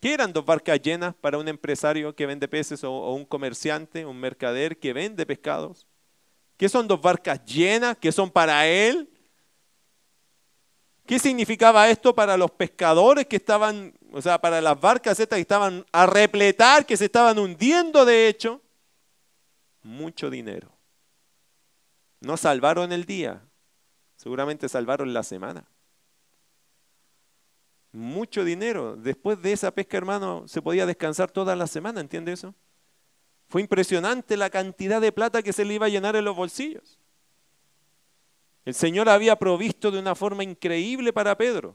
[0.00, 4.06] ¿Qué eran dos barcas llenas para un empresario que vende peces o, o un comerciante,
[4.06, 5.88] un mercader que vende pescados?
[6.56, 9.10] ¿Qué son dos barcas llenas que son para él?
[11.04, 15.40] ¿Qué significaba esto para los pescadores que estaban, o sea, para las barcas estas que
[15.40, 18.62] estaban a repletar, que se estaban hundiendo de hecho?
[19.88, 20.70] Mucho dinero.
[22.20, 23.42] No salvaron el día,
[24.16, 25.64] seguramente salvaron la semana.
[27.92, 28.96] Mucho dinero.
[28.96, 32.54] Después de esa pesca, hermano, se podía descansar toda la semana, ¿entiende eso?
[33.48, 36.98] Fue impresionante la cantidad de plata que se le iba a llenar en los bolsillos.
[38.66, 41.74] El Señor había provisto de una forma increíble para Pedro.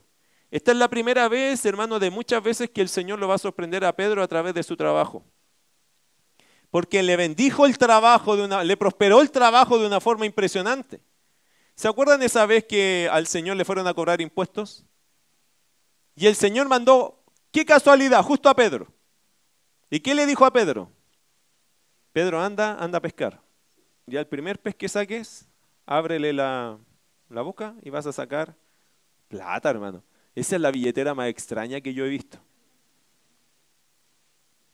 [0.52, 3.40] Esta es la primera vez, hermano, de muchas veces que el Señor lo va a
[3.40, 5.26] sorprender a Pedro a través de su trabajo.
[6.74, 11.02] Porque le bendijo el trabajo, de una, le prosperó el trabajo de una forma impresionante.
[11.76, 14.84] ¿Se acuerdan esa vez que al Señor le fueron a cobrar impuestos?
[16.16, 18.88] Y el Señor mandó, qué casualidad, justo a Pedro.
[19.92, 20.90] ¿Y qué le dijo a Pedro?
[22.12, 23.40] Pedro, anda, anda a pescar.
[24.08, 25.48] Y al primer pez que saques,
[25.86, 26.80] ábrele la,
[27.30, 28.56] boca y vas a sacar
[29.28, 30.04] plata, hermano.
[30.34, 32.40] Esa es la billetera más extraña que yo he visto.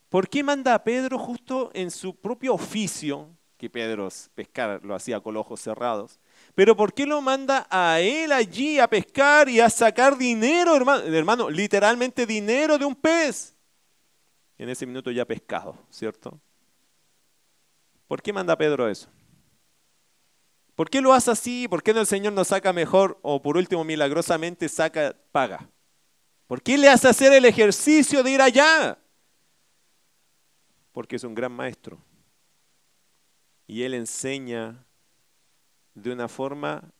[0.10, 5.20] ¿Por qué manda a Pedro justo en su propio oficio, que Pedro pescar lo hacía
[5.20, 6.20] con los ojos cerrados,
[6.55, 11.49] pero ¿por qué lo manda a él allí a pescar y a sacar dinero, hermano?
[11.49, 13.55] literalmente dinero de un pez?
[14.57, 16.39] En ese minuto ya pescado, ¿cierto?
[18.07, 19.10] ¿Por qué manda a Pedro eso?
[20.74, 21.68] ¿Por qué lo hace así?
[21.68, 25.70] ¿Por qué no el Señor nos saca mejor o por último milagrosamente saca, paga?
[26.47, 28.97] ¿Por qué le hace hacer el ejercicio de ir allá?
[30.92, 31.98] Porque es un gran maestro.
[33.68, 34.86] Y él enseña
[35.94, 36.92] de una forma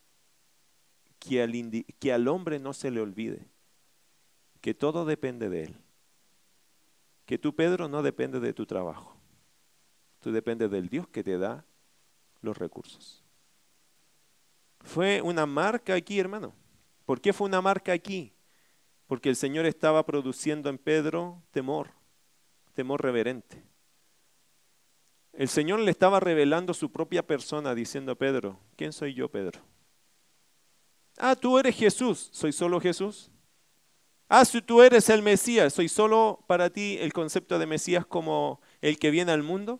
[1.18, 1.54] que al,
[2.00, 3.50] que al hombre no se le olvide
[4.62, 5.76] que todo depende de él.
[7.26, 9.16] Que tú, Pedro, no depende de tu trabajo.
[10.20, 11.66] Tú dependes del Dios que te da
[12.42, 13.24] los recursos.
[14.82, 16.54] Fue una marca aquí, hermano.
[17.06, 18.34] ¿Por qué fue una marca aquí?
[19.08, 21.92] Porque el Señor estaba produciendo en Pedro temor,
[22.74, 23.64] temor reverente.
[25.40, 29.62] El Señor le estaba revelando su propia persona diciendo a Pedro, ¿quién soy yo, Pedro?
[31.18, 33.32] Ah, tú eres Jesús, ¿soy solo Jesús?
[34.28, 38.60] Ah, si tú eres el Mesías, ¿soy solo para ti el concepto de Mesías como
[38.82, 39.80] el que viene al mundo?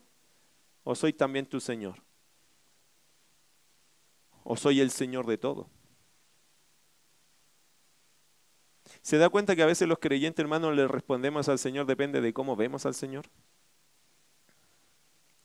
[0.86, 2.04] ¿O soy también tu Señor?
[4.46, 5.70] ¿O soy el Señor de todo?
[9.02, 12.32] ¿Se da cuenta que a veces los creyentes hermanos le respondemos al Señor depende de
[12.32, 13.26] cómo vemos al Señor?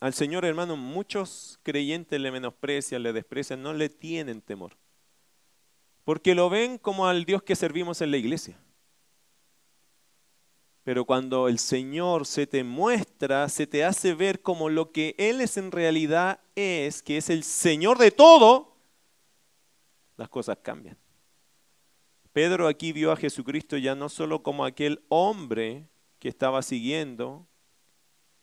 [0.05, 4.77] Al Señor hermano muchos creyentes le menosprecian, le desprecian, no le tienen temor.
[6.05, 8.61] Porque lo ven como al Dios que servimos en la iglesia.
[10.83, 15.41] Pero cuando el Señor se te muestra, se te hace ver como lo que Él
[15.41, 18.77] es en realidad es, que es el Señor de todo,
[20.19, 20.99] las cosas cambian.
[22.35, 25.89] Pedro aquí vio a Jesucristo ya no solo como aquel hombre
[26.19, 27.49] que estaba siguiendo,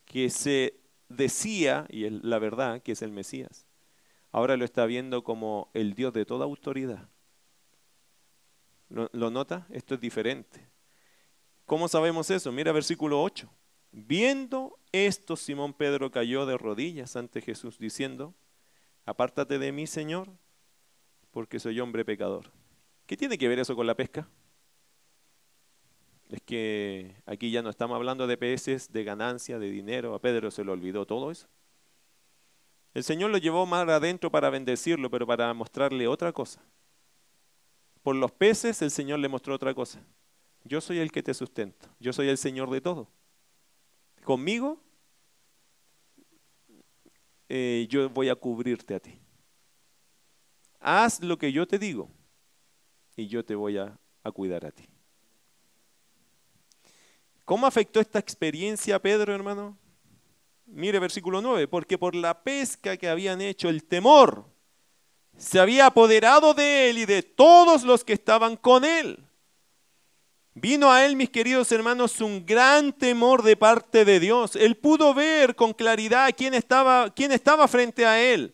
[0.06, 0.81] que se
[1.16, 3.66] decía, y es la verdad, que es el Mesías.
[4.32, 7.10] Ahora lo está viendo como el Dios de toda autoridad.
[8.90, 9.68] ¿Lo, ¿Lo, nota?
[9.70, 10.68] Esto es diferente.
[11.66, 12.52] ¿Cómo sabemos eso?
[12.52, 13.50] Mira versículo 8.
[13.92, 18.34] Viendo esto, Simón Pedro cayó de rodillas ante Jesús, diciendo,
[19.06, 20.30] apártate de mí, Señor,
[21.32, 22.52] porque soy hombre pecador.
[23.06, 24.28] ¿Qué tiene que ver eso con la pesca?
[26.32, 30.16] Es que aquí ya no estamos hablando de peces, de ganancia, de dinero.
[30.16, 31.48] A Pedro se le olvidó todo eso.
[32.94, 36.64] El Señor lo llevó más adentro para bendecirlo, pero para mostrarle otra cosa.
[38.02, 40.00] Por los peces el Señor le mostró otra cosa.
[40.64, 41.90] Yo soy el que te sustento.
[42.00, 43.10] Yo soy el Señor de todo.
[44.24, 44.80] Conmigo
[47.50, 49.20] eh, yo voy a cubrirte a ti.
[50.80, 52.10] Haz lo que yo te digo
[53.18, 54.91] y yo te voy a, a cuidar a ti.
[57.46, 59.78] ¿Cómo afectó esta experiencia a Pedro, hermano?
[60.66, 64.46] Mire versículo 9, porque por la pesca que habían hecho el temor
[65.38, 69.26] se había apoderado de él y de todos los que estaban con él.
[70.54, 74.56] Vino a él, mis queridos hermanos, un gran temor de parte de Dios.
[74.56, 78.54] Él pudo ver con claridad quién estaba, quién estaba frente a él.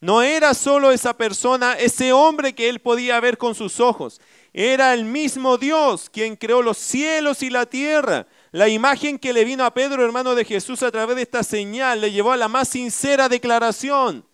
[0.00, 4.20] No era solo esa persona, ese hombre que él podía ver con sus ojos.
[4.52, 8.26] Era el mismo Dios quien creó los cielos y la tierra.
[8.50, 12.00] La imagen que le vino a Pedro, hermano de Jesús, a través de esta señal,
[12.00, 14.24] le llevó a la más sincera declaración.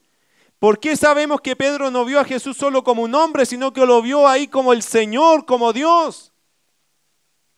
[0.58, 3.84] ¿Por qué sabemos que Pedro no vio a Jesús solo como un hombre, sino que
[3.84, 6.32] lo vio ahí como el Señor, como Dios?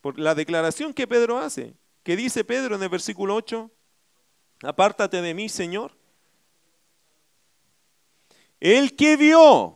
[0.01, 1.75] Por la declaración que Pedro hace.
[2.03, 3.71] ¿Qué dice Pedro en el versículo 8?
[4.63, 5.93] Apártate de mí, Señor.
[8.59, 9.76] El que vio,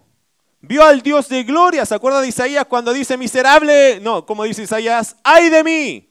[0.61, 1.85] vio al Dios de gloria.
[1.87, 4.01] ¿Se acuerda de Isaías cuando dice miserable?
[4.01, 6.11] No, como dice Isaías, ay de mí,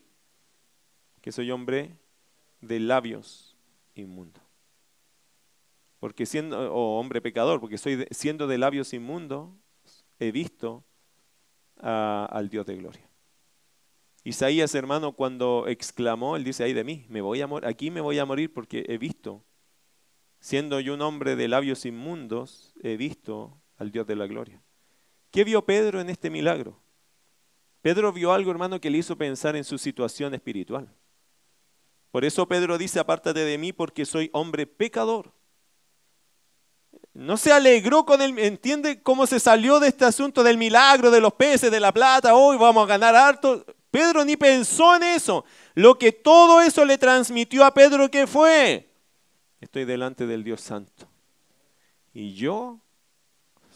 [1.21, 1.97] que soy hombre
[2.61, 3.55] de labios
[3.95, 4.43] inmundos.
[5.99, 9.49] Porque siendo, o hombre pecador, porque soy siendo de labios inmundos,
[10.19, 10.83] he visto
[11.81, 13.09] al Dios de gloria.
[14.23, 18.19] Isaías, hermano, cuando exclamó, él dice, ay de mí, me voy a aquí me voy
[18.19, 19.43] a morir porque he visto,
[20.39, 24.61] siendo yo un hombre de labios inmundos, he visto al Dios de la gloria.
[25.31, 26.79] ¿Qué vio Pedro en este milagro?
[27.81, 30.93] Pedro vio algo, hermano, que le hizo pensar en su situación espiritual.
[32.11, 35.33] Por eso Pedro dice, apártate de mí porque soy hombre pecador.
[37.13, 41.21] No se alegró con él, entiende cómo se salió de este asunto del milagro, de
[41.21, 43.65] los peces, de la plata, hoy vamos a ganar harto.
[43.91, 45.45] Pedro ni pensó en eso.
[45.73, 48.89] Lo que todo eso le transmitió a Pedro, ¿qué fue?
[49.61, 51.07] Estoy delante del Dios Santo.
[52.13, 52.79] Y yo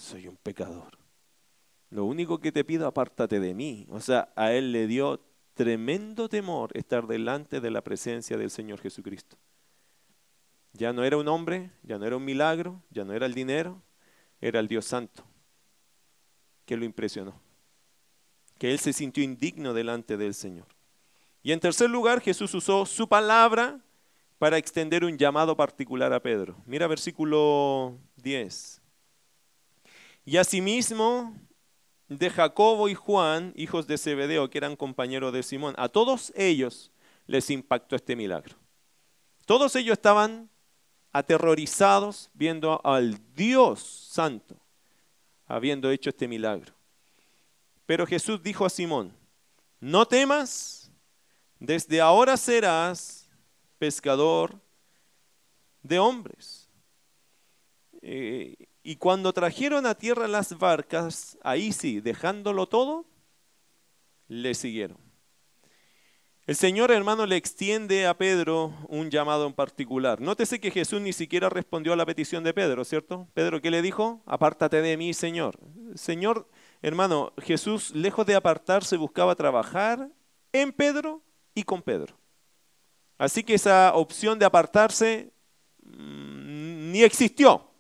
[0.04, 0.98] soy un pecador.
[1.90, 3.86] Lo único que te pido, apártate de mí.
[3.90, 5.22] O sea, a él le dio
[5.54, 9.38] tremendo temor estar delante de la presencia del Señor Jesucristo.
[10.74, 13.82] Ya no era un hombre, ya no era un milagro, ya no era el dinero,
[14.42, 15.24] era el Dios Santo
[16.66, 17.44] que lo impresionó
[18.64, 20.68] que él se sintió indigno delante del Señor.
[21.42, 23.82] Y en tercer lugar, Jesús usó su palabra
[24.38, 26.56] para extender un llamado particular a Pedro.
[26.66, 28.82] Mira versículo 10.
[30.26, 31.36] Y asimismo
[32.08, 35.76] de Jacobo y Juan, hijos de Zebedeo, que eran compañeros de Simón.
[35.78, 36.92] A todos ellos
[37.28, 38.56] les impactó este milagro.
[39.46, 40.50] Todos ellos estaban
[41.12, 44.58] aterrorizados viendo al Dios Santo
[45.46, 46.74] habiendo hecho este milagro.
[47.86, 49.14] Pero Jesús dijo a Simón,
[49.80, 50.92] no temas,
[51.60, 53.30] desde ahora serás
[53.78, 54.60] pescador
[55.82, 56.70] de hombres.
[58.02, 63.06] Eh, y cuando trajeron a tierra las barcas, ahí sí, dejándolo todo,
[64.28, 64.98] le siguieron.
[66.46, 70.20] El Señor, hermano, le extiende a Pedro un llamado en particular.
[70.20, 73.30] Nótese que Jesús ni siquiera respondió a la petición de Pedro, ¿cierto?
[73.34, 74.22] Pedro, ¿qué le dijo?
[74.26, 75.58] Apártate de mí, Señor.
[75.96, 76.50] Señor,
[76.82, 80.10] hermano, Jesús, lejos de apartarse, buscaba trabajar
[80.52, 81.22] en Pedro
[81.56, 82.18] y con Pedro.
[83.18, 85.32] Así que esa opción de apartarse
[85.82, 87.73] mm, ni existió.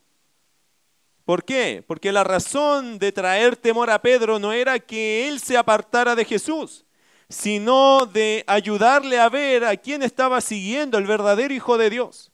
[1.25, 1.83] ¿Por qué?
[1.87, 6.25] Porque la razón de traer temor a Pedro no era que él se apartara de
[6.25, 6.85] Jesús
[7.33, 12.31] sino de ayudarle a ver a quién estaba siguiendo el verdadero Hijo de Dios.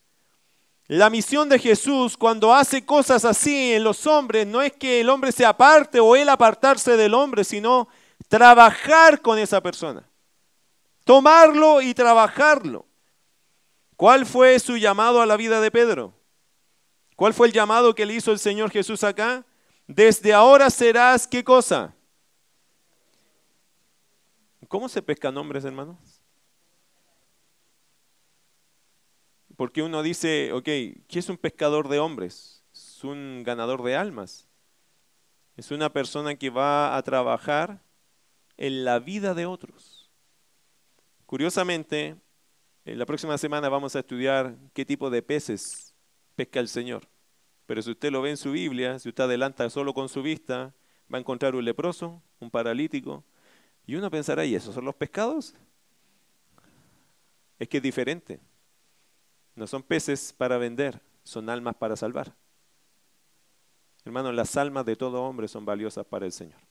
[0.87, 5.09] La misión de Jesús cuando hace cosas así en los hombres no es que el
[5.09, 7.87] hombre se aparte o él apartarse del hombre, sino
[8.27, 10.03] trabajar con esa persona.
[11.05, 12.85] Tomarlo y trabajarlo.
[13.95, 16.13] ¿Cuál fue su llamado a la vida de Pedro?
[17.19, 19.45] ¿Cuál fue el llamado que le hizo el Señor Jesús acá?
[19.85, 21.93] Desde ahora serás, ¿qué cosa?
[24.69, 25.97] ¿Cómo se pescan hombres, hermanos?
[29.57, 32.63] Porque uno dice, ok, ¿qué es un pescador de hombres?
[32.71, 34.47] Es un ganador de almas.
[35.57, 37.81] Es una persona que va a trabajar
[38.55, 40.09] en la vida de otros.
[41.25, 42.15] Curiosamente,
[42.85, 45.88] en la próxima semana vamos a estudiar qué tipo de peces
[46.39, 47.05] pesca el Señor.
[47.65, 50.73] Pero si usted lo ve en su Biblia, si usted adelanta solo con su vista,
[51.13, 53.25] va a encontrar un leproso, un paralítico,
[53.85, 55.53] y uno pensará, ¿y esos son los pescados?
[57.59, 58.39] Es que es diferente.
[59.53, 62.33] No son peces para vender, son almas para salvar.
[64.05, 66.61] Hermanos, las almas de todo hombre son valiosas para el Señor.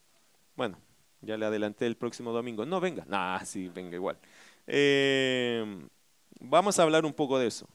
[0.57, 0.79] Bueno,
[1.21, 2.65] ya le adelanté el próximo domingo.
[2.65, 3.05] No, venga.
[3.07, 4.17] Nah, sí, venga igual.
[4.67, 5.87] Eh,
[6.41, 7.69] vamos a hablar un poco de eso.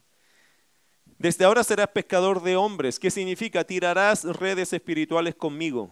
[1.23, 2.99] Desde ahora serás pescador de hombres.
[2.99, 3.63] ¿Qué significa?
[3.63, 5.89] Tirarás redes espirituales conmigo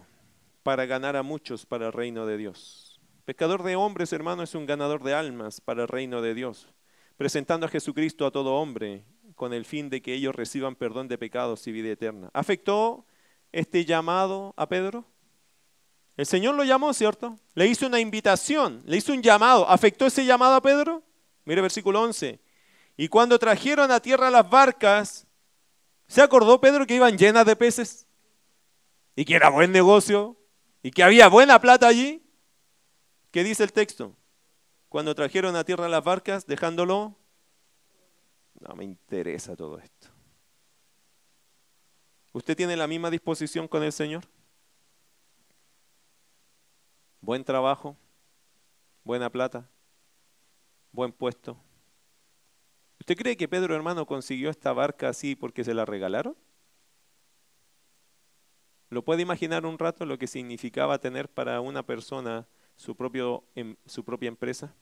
[0.62, 3.00] para ganar a muchos para el reino de Dios.
[3.24, 6.68] Pescador de hombres, hermano, es un ganador de almas para el reino de Dios,
[7.16, 11.16] presentando a Jesucristo a todo hombre con el fin de que ellos reciban perdón de
[11.16, 12.28] pecados y vida eterna.
[12.34, 13.06] ¿Afectó
[13.52, 15.06] este llamado a Pedro?
[16.18, 17.38] El Señor lo llamó, ¿cierto?
[17.54, 19.66] Le hizo una invitación, le hizo un llamado.
[19.66, 21.02] ¿Afectó ese llamado a Pedro?
[21.46, 22.38] Mire versículo 11.
[22.96, 25.26] Y cuando trajeron a tierra las barcas,
[26.06, 28.06] ¿se acordó Pedro que iban llenas de peces?
[29.16, 30.36] Y que era buen negocio,
[30.82, 32.22] y que había buena plata allí.
[33.30, 34.16] ¿Qué dice el texto?
[34.88, 37.16] Cuando trajeron a tierra las barcas, dejándolo,
[38.60, 40.08] no me interesa todo esto.
[42.32, 44.24] ¿Usted tiene la misma disposición con el Señor?
[47.20, 47.96] Buen trabajo,
[49.04, 49.68] buena plata,
[50.90, 51.56] buen puesto.
[53.02, 56.36] ¿Usted cree que Pedro hermano consiguió esta barca así porque se la regalaron?
[58.90, 62.46] ¿Lo puede imaginar un rato lo que significaba tener para una persona
[62.76, 64.72] su, propio, em, su propia empresa?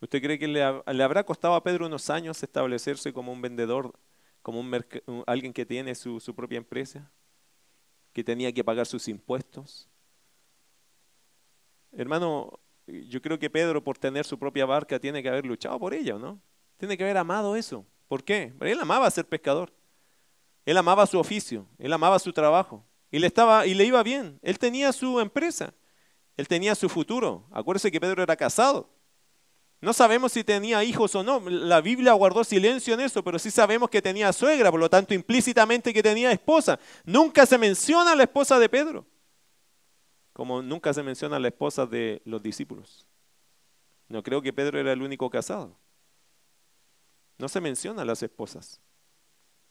[0.00, 3.92] ¿Usted cree que le, habrá costado a Pedro unos años establecerse como un vendedor,
[4.40, 4.74] como un
[5.26, 7.12] alguien que tiene su, su propia empresa,
[8.14, 9.86] que tenía que pagar sus impuestos?
[11.92, 15.92] Hermano, yo creo que Pedro por tener su propia barca tiene que haber luchado por
[15.92, 16.40] ella, ¿no?
[16.82, 17.86] Tiene que haber amado eso.
[18.08, 18.52] ¿Por qué?
[18.60, 19.72] Él amaba ser pescador.
[20.66, 24.40] Él amaba su oficio, él amaba su trabajo y le estaba y le iba bien.
[24.42, 25.74] Él tenía su empresa.
[26.36, 27.46] Él tenía su futuro.
[27.52, 28.90] Acuérdese que Pedro era casado.
[29.80, 31.48] No sabemos si tenía hijos o no.
[31.48, 35.14] La Biblia guardó silencio en eso, pero sí sabemos que tenía suegra, por lo tanto
[35.14, 36.80] implícitamente que tenía esposa.
[37.04, 39.06] Nunca se menciona la esposa de Pedro,
[40.32, 43.06] como nunca se menciona la esposa de los discípulos.
[44.08, 45.78] No creo que Pedro era el único casado.
[47.38, 48.80] No se menciona las esposas.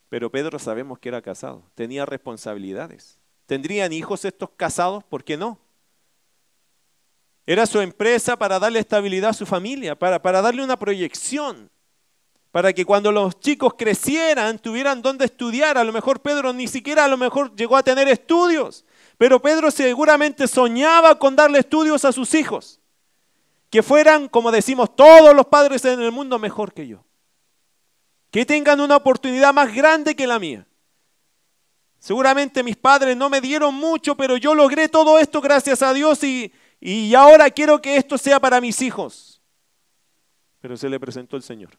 [0.10, 3.18] Pero Pedro sabemos que era casado, tenía responsabilidades.
[3.46, 5.04] ¿Tendrían hijos estos casados?
[5.04, 5.58] ¿Por qué no?
[7.46, 11.70] Era su empresa para darle estabilidad a su familia, para, darle una proyección,
[12.52, 15.78] para que cuando los chicos crecieran tuvieran dónde estudiar.
[15.78, 18.86] A lo mejor Pedro ni siquiera a lo mejor llegó a tener estudios,
[19.18, 22.80] pero Pedro seguramente soñaba con darle estudios a sus hijos,
[23.70, 27.04] que fueran, como decimos todos los padres en el mundo, mejor que yo.
[28.32, 30.66] Que tengan una oportunidad más grande que la mía.
[32.00, 36.24] Seguramente mis padres no me dieron mucho, pero yo logré todo esto gracias a Dios
[36.24, 39.40] y, y ahora quiero que esto sea para mis hijos.
[40.62, 41.78] Pero se le presentó el Señor.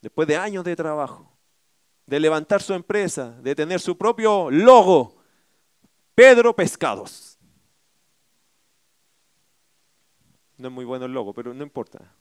[0.00, 1.36] Después de años de trabajo,
[2.06, 5.16] de levantar su empresa, de tener su propio logo,
[6.14, 7.38] Pedro Pescados.
[10.56, 12.14] No es muy bueno el logo, pero no importa.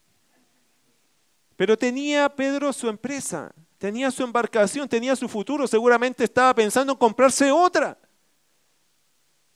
[1.59, 6.97] Pero tenía Pedro su empresa, tenía su embarcación, tenía su futuro, seguramente estaba pensando en
[6.97, 7.99] comprarse otra.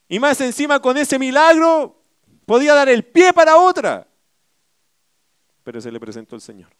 [0.09, 2.03] Y más encima con ese milagro
[2.45, 4.05] podía dar el pie para otra.
[5.63, 6.75] Pero se le presentó el Señor.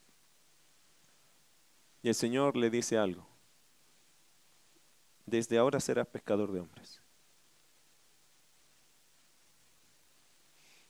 [2.02, 3.26] Y el Señor le dice algo.
[5.24, 7.00] Desde ahora serás pescador de hombres.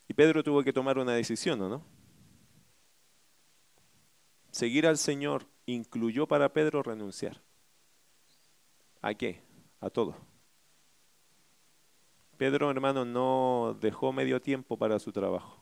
[0.08, 1.93] Y Pedro tuvo que tomar una decisión, ¿o no?
[4.54, 7.42] Seguir al Señor incluyó para Pedro renunciar.
[9.02, 9.42] ¿A qué?
[9.80, 10.14] A todo.
[12.36, 15.60] Pedro, hermano, no dejó medio tiempo para su trabajo.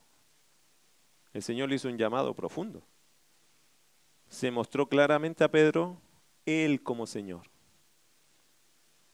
[1.32, 2.82] El Señor le hizo un llamado profundo.
[4.28, 5.97] Se mostró claramente a Pedro
[6.45, 7.49] Él como Señor.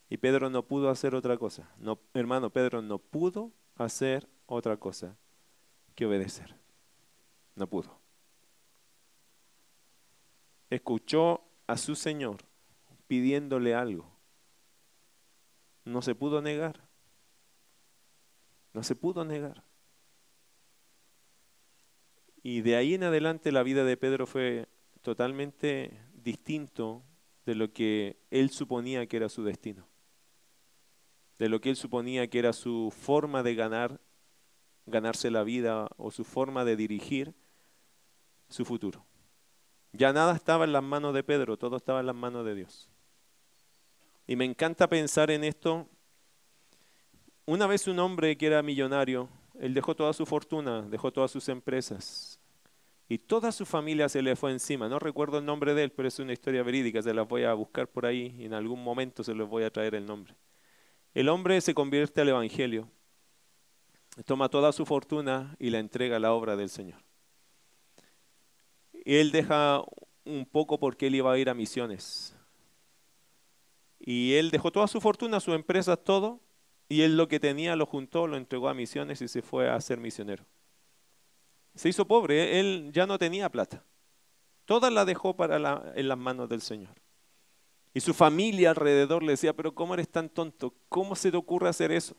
[0.09, 1.71] Y Pedro no pudo hacer otra cosa.
[1.79, 5.17] No, hermano, Pedro no pudo hacer otra cosa
[5.95, 6.57] que obedecer.
[7.55, 7.98] No pudo.
[10.71, 12.39] Escuchó a su Señor
[13.07, 14.11] pidiéndole algo.
[15.85, 16.89] No se pudo negar.
[18.75, 19.65] No se pudo negar.
[22.43, 24.69] Y de ahí en adelante la vida de Pedro fue
[25.03, 27.03] totalmente distinto
[27.47, 29.89] de lo que él suponía que era su destino,
[31.39, 34.01] de lo que él suponía que era su forma de ganar,
[34.87, 37.35] ganarse la vida o su forma de dirigir
[38.49, 39.07] su futuro.
[39.99, 42.89] Ya nada estaba en las manos de Pedro, todo estaba en las manos de Dios.
[44.29, 45.89] Y me encanta pensar en esto.
[47.47, 49.29] Una vez un hombre que era millonario,
[49.59, 52.39] él dejó toda su fortuna, dejó todas sus empresas,
[53.09, 54.89] y toda su familia se le fue encima.
[54.89, 57.53] No recuerdo el nombre de él, pero es una historia verídica, se la voy a
[57.55, 60.37] buscar por ahí y en algún momento se les voy a traer el nombre.
[61.13, 62.89] El hombre se convierte al Evangelio,
[64.27, 67.08] toma toda su fortuna y la entrega a la obra del Señor.
[69.17, 69.83] Él deja
[70.25, 72.37] un poco porque él iba a ir a misiones.
[73.99, 76.41] Y él dejó toda su fortuna, su empresa, todo,
[76.89, 79.81] y él lo que tenía lo juntó, lo entregó a misiones y se fue a
[79.81, 80.45] ser misionero
[81.79, 83.85] se hizo pobre, él ya no tenía plata.
[84.65, 86.95] Toda la dejó para en las manos del Señor.
[87.95, 90.75] Y su familia alrededor le decía, pero ¿cómo eres tan tonto?
[90.89, 92.17] ¿Cómo se te ocurre hacer eso?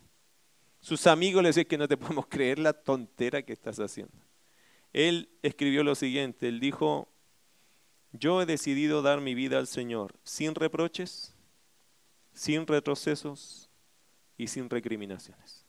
[0.79, 4.13] Sus amigos le decían que no te podemos creer la tontera que estás haciendo.
[4.93, 7.09] Él escribió lo siguiente, él dijo,
[8.11, 11.35] yo he decidido dar mi vida al Señor sin reproches,
[12.33, 13.69] sin retrocesos
[14.37, 15.65] y sin recriminaciones.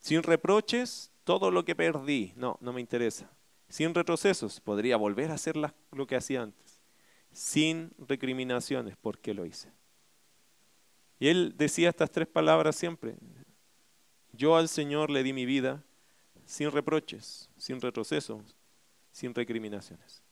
[0.00, 3.30] Sin reproches, todo lo que perdí, no, no me interesa.
[3.68, 6.80] Sin retrocesos, podría volver a hacer lo que hacía antes.
[7.30, 9.70] Sin recriminaciones, ¿por qué lo hice?
[11.20, 13.16] Y él decía estas tres palabras siempre.
[14.32, 15.84] Yo al Señor le di mi vida
[16.48, 18.56] sin reproches, sin retrocesos,
[19.12, 20.22] sin recriminaciones.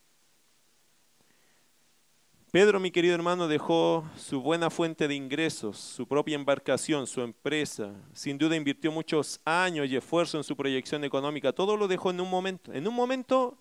[2.50, 7.92] Pedro, mi querido hermano, dejó su buena fuente de ingresos, su propia embarcación, su empresa.
[8.14, 11.52] Sin duda invirtió muchos años y esfuerzo en su proyección económica.
[11.52, 12.72] Todo lo dejó en un momento.
[12.72, 13.58] En un momento,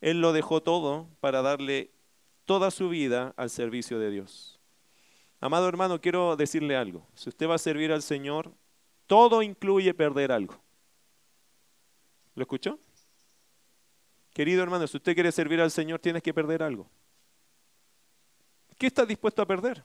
[0.00, 1.92] él lo dejó todo para darle
[2.46, 4.58] toda su vida al servicio de Dios.
[5.38, 7.06] Amado hermano, quiero decirle algo.
[7.14, 8.50] Si usted va a servir al Señor,
[9.06, 10.61] todo incluye perder algo.
[12.34, 12.78] ¿Lo escuchó?
[14.32, 16.88] Querido hermano, si usted quiere servir al Señor, tienes que perder algo.
[18.82, 19.80] ¿qué estás dispuesto a perder?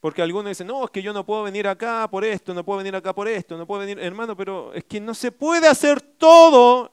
[0.00, 2.78] Porque algunos dicen, no, es que yo no puedo venir acá por esto, no puedo
[2.78, 6.00] venir acá por esto, no puedo venir, hermano, pero es que no se puede hacer
[6.00, 6.92] todo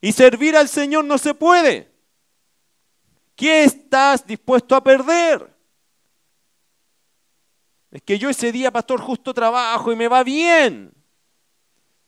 [0.00, 1.90] y servir al Señor no se puede.
[3.34, 5.52] ¿Qué estás dispuesto a perder?
[7.90, 10.94] Es que yo ese día, pastor, justo trabajo y me va bien.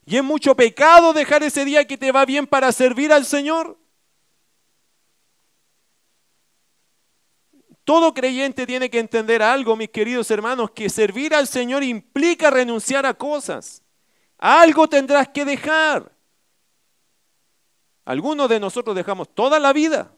[0.07, 3.79] Y es mucho pecado dejar ese día que te va bien para servir al Señor.
[7.85, 13.05] Todo creyente tiene que entender algo, mis queridos hermanos, que servir al Señor implica renunciar
[13.05, 13.83] a cosas.
[14.39, 16.11] Algo tendrás que dejar.
[18.07, 20.15] Algunos de nosotros dejamos toda la vida,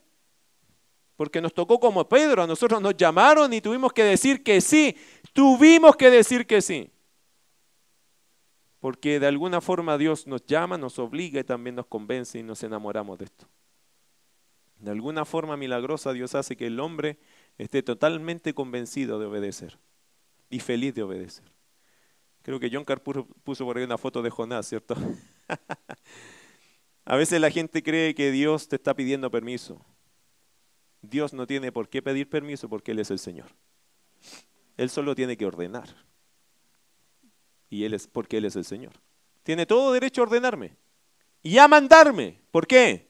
[1.16, 4.97] porque nos tocó como Pedro, a nosotros nos llamaron y tuvimos que decir que sí,
[5.32, 6.91] tuvimos que decir que sí.
[8.87, 12.62] Porque de alguna forma Dios nos llama, nos obliga y también nos convence y nos
[12.62, 13.49] enamoramos de esto.
[14.78, 17.18] De alguna forma milagrosa Dios hace que el hombre
[17.59, 19.80] esté totalmente convencido de obedecer
[20.51, 21.51] y feliz de obedecer.
[22.43, 24.95] Creo que John Carr puso por ahí una foto de Jonás, ¿cierto?
[27.05, 29.84] A veces la gente cree que Dios te está pidiendo permiso.
[31.03, 33.49] Dios no tiene por qué pedir permiso porque Él es el Señor.
[34.76, 36.07] Él solo tiene que ordenar.
[37.77, 38.95] Y Él es porque Él es el Señor.
[39.43, 40.74] Tiene todo derecho a ordenarme
[41.43, 42.41] y a mandarme.
[42.51, 43.07] ¿Por qué?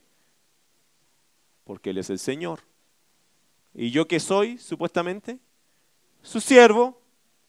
[1.62, 2.62] Porque Él es el Señor.
[3.74, 5.38] ¿Y yo que soy, supuestamente?
[6.20, 7.00] Su siervo.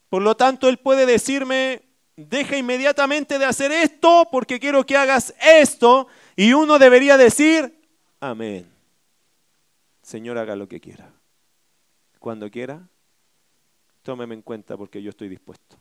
[0.09, 1.81] Por lo tanto, Él puede decirme,
[2.15, 6.07] deja inmediatamente de hacer esto porque quiero que hagas esto.
[6.35, 7.81] Y uno debería decir,
[8.19, 8.71] amén.
[10.03, 11.11] Señor, haga lo que quiera.
[12.19, 12.87] Cuando quiera,
[14.03, 15.77] tómeme en cuenta porque yo estoy dispuesto.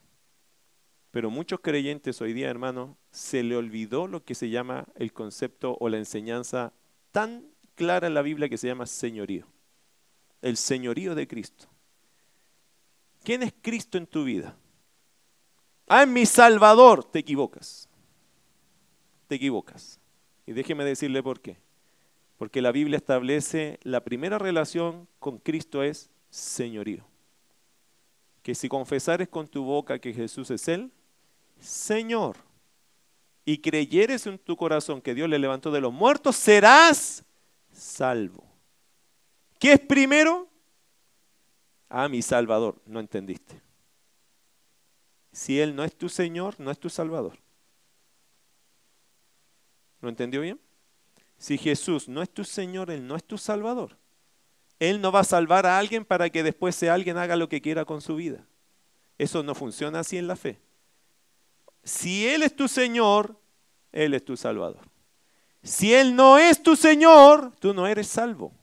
[1.11, 5.77] Pero muchos creyentes hoy día, hermano, se le olvidó lo que se llama el concepto
[5.79, 6.73] o la enseñanza
[7.11, 7.45] tan
[7.75, 9.47] clara en la Biblia que se llama señorío.
[10.41, 11.67] El señorío de Cristo.
[13.23, 14.55] ¿Quién es Cristo en tu vida?
[15.87, 17.87] Ah, mi Salvador, te equivocas.
[19.27, 19.99] Te equivocas.
[20.45, 21.57] Y déjeme decirle por qué.
[22.37, 27.05] Porque la Biblia establece la primera relación con Cristo es señorío.
[28.43, 30.91] Que si confesares con tu boca que Jesús es Él,
[31.59, 32.37] Señor,
[33.45, 37.23] y creyeres en tu corazón que Dios le levantó de los muertos, serás
[37.71, 38.43] salvo.
[39.59, 40.47] ¿Qué es primero?
[41.89, 43.61] Ah, mi Salvador, no entendiste.
[45.31, 47.37] Si Él no es tu Señor, no es tu Salvador.
[50.01, 50.59] ¿Lo entendió bien?
[51.37, 53.97] Si Jesús no es tu Señor, Él no es tu Salvador.
[54.79, 57.61] Él no va a salvar a alguien para que después sea alguien haga lo que
[57.61, 58.45] quiera con su vida.
[59.17, 60.59] Eso no funciona así en la fe.
[61.87, 63.39] Si Él es tu Señor,
[63.93, 64.81] Él es tu Salvador.
[65.63, 68.53] Si Él no es tu Señor, tú no eres salvo.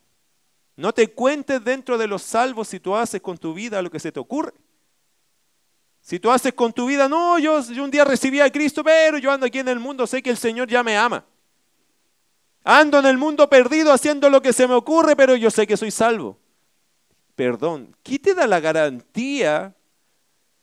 [0.76, 3.98] No te cuentes dentro de los salvos si tú haces con tu vida lo que
[3.98, 4.52] se te ocurre.
[6.02, 9.32] Si tú haces con tu vida, no, yo, un día recibí a Cristo, pero yo
[9.32, 11.24] ando aquí en el mundo, sé que el Señor ya me ama.
[12.62, 15.78] Ando en el mundo perdido haciendo lo que se me ocurre, pero yo sé que
[15.78, 16.38] soy salvo.
[17.34, 19.74] Perdón, ¿qué te da la garantía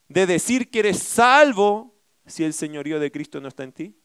[0.08, 1.91] de decir que eres salvo
[2.26, 3.96] si el señorío de Cristo no está en ti?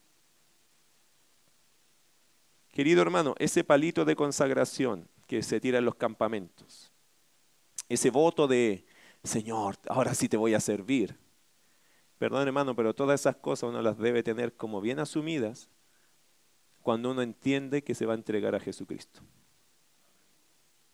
[2.70, 6.92] Querido hermano, ese palito de consagración que se tira en los campamentos.
[7.88, 8.84] Ese voto de,
[9.24, 11.16] Señor, ahora sí te voy a servir.
[12.18, 15.68] Perdón hermano, pero todas esas cosas uno las debe tener como bien asumidas
[16.82, 19.20] cuando uno entiende que se va a entregar a Jesucristo.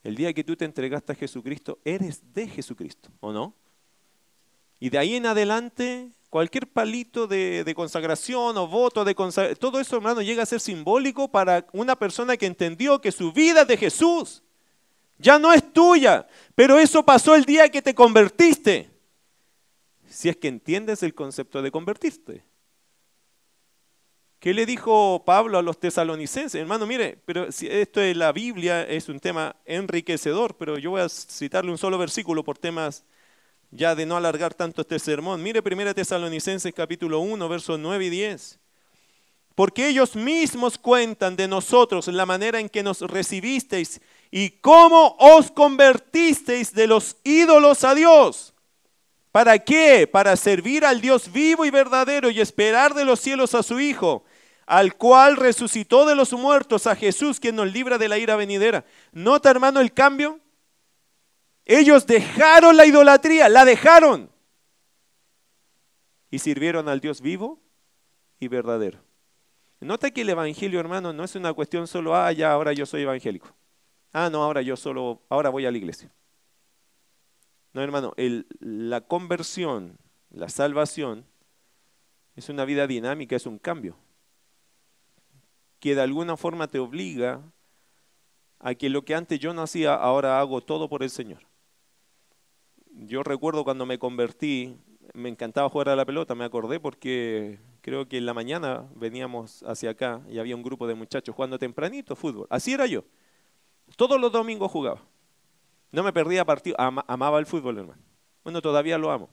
[0.03, 3.55] El día que tú te entregaste a Jesucristo, eres de Jesucristo, ¿o no?
[4.81, 9.97] Y de ahí en adelante, cualquier palito de, consagración o voto de consagración, todo eso,
[9.97, 13.77] hermano, llega a ser simbólico para una persona que entendió que su vida es de
[13.77, 14.43] Jesús.
[15.19, 18.89] Ya no es tuya, pero eso pasó el día que te convertiste.
[20.09, 22.43] Si es que entiendes el concepto de convertirte.
[24.39, 26.55] ¿Qué le dijo Pablo a los tesalonicenses?
[26.55, 31.03] Hermano, mire, pero si esto de la Biblia es un tema enriquecedor, pero yo voy
[31.03, 33.05] a citarle un solo versículo por temas
[33.73, 35.43] ya de no alargar tanto este sermón.
[35.43, 38.59] Mire 1 Tesalonicenses capítulo 1, versos 9 y 10.
[39.55, 44.01] Porque ellos mismos cuentan de nosotros la manera en que nos recibisteis
[44.31, 48.55] y cómo os convertisteis de los ídolos a Dios.
[49.31, 50.07] ¿Para qué?
[50.07, 54.25] Para servir al Dios vivo y verdadero y esperar de los cielos a su Hijo,
[54.67, 58.85] al cual resucitó de los muertos, a Jesús, quien nos libra de la ira venidera.
[59.13, 60.42] ¿Nota, hermano, el cambio?
[61.65, 64.31] Ellos dejaron la idolatría, la dejaron.
[66.31, 67.61] Y sirvieron al Dios vivo
[68.41, 68.99] y verdadero.
[69.81, 73.03] Nota que el Evangelio, hermano, no es una cuestión solo, ah, ya, ahora yo soy
[73.03, 73.53] evangélico.
[74.13, 76.13] Ah, no, ahora yo solo, ahora voy a la iglesia.
[77.73, 78.15] No, hermano,
[78.61, 79.99] la conversión,
[80.31, 81.25] la salvación,
[82.37, 83.97] es una vida dinámica, es un cambio.
[85.81, 87.43] Que de alguna forma te obliga
[88.61, 91.52] a que lo que antes yo no hacía, ahora hago todo por el Señor.
[93.07, 94.77] Yo recuerdo cuando me convertí,
[95.13, 99.65] me encantaba jugar a la pelota, me acordé porque creo que en la mañana veníamos
[99.65, 102.47] hacia acá y había un grupo de muchachos jugando tempranito fútbol.
[102.49, 103.05] Así era yo.
[103.97, 105.01] Todos los domingos jugaba.
[105.91, 108.03] No me perdía partido, amaba el fútbol, hermano.
[108.45, 109.31] Bueno, todavía lo amo.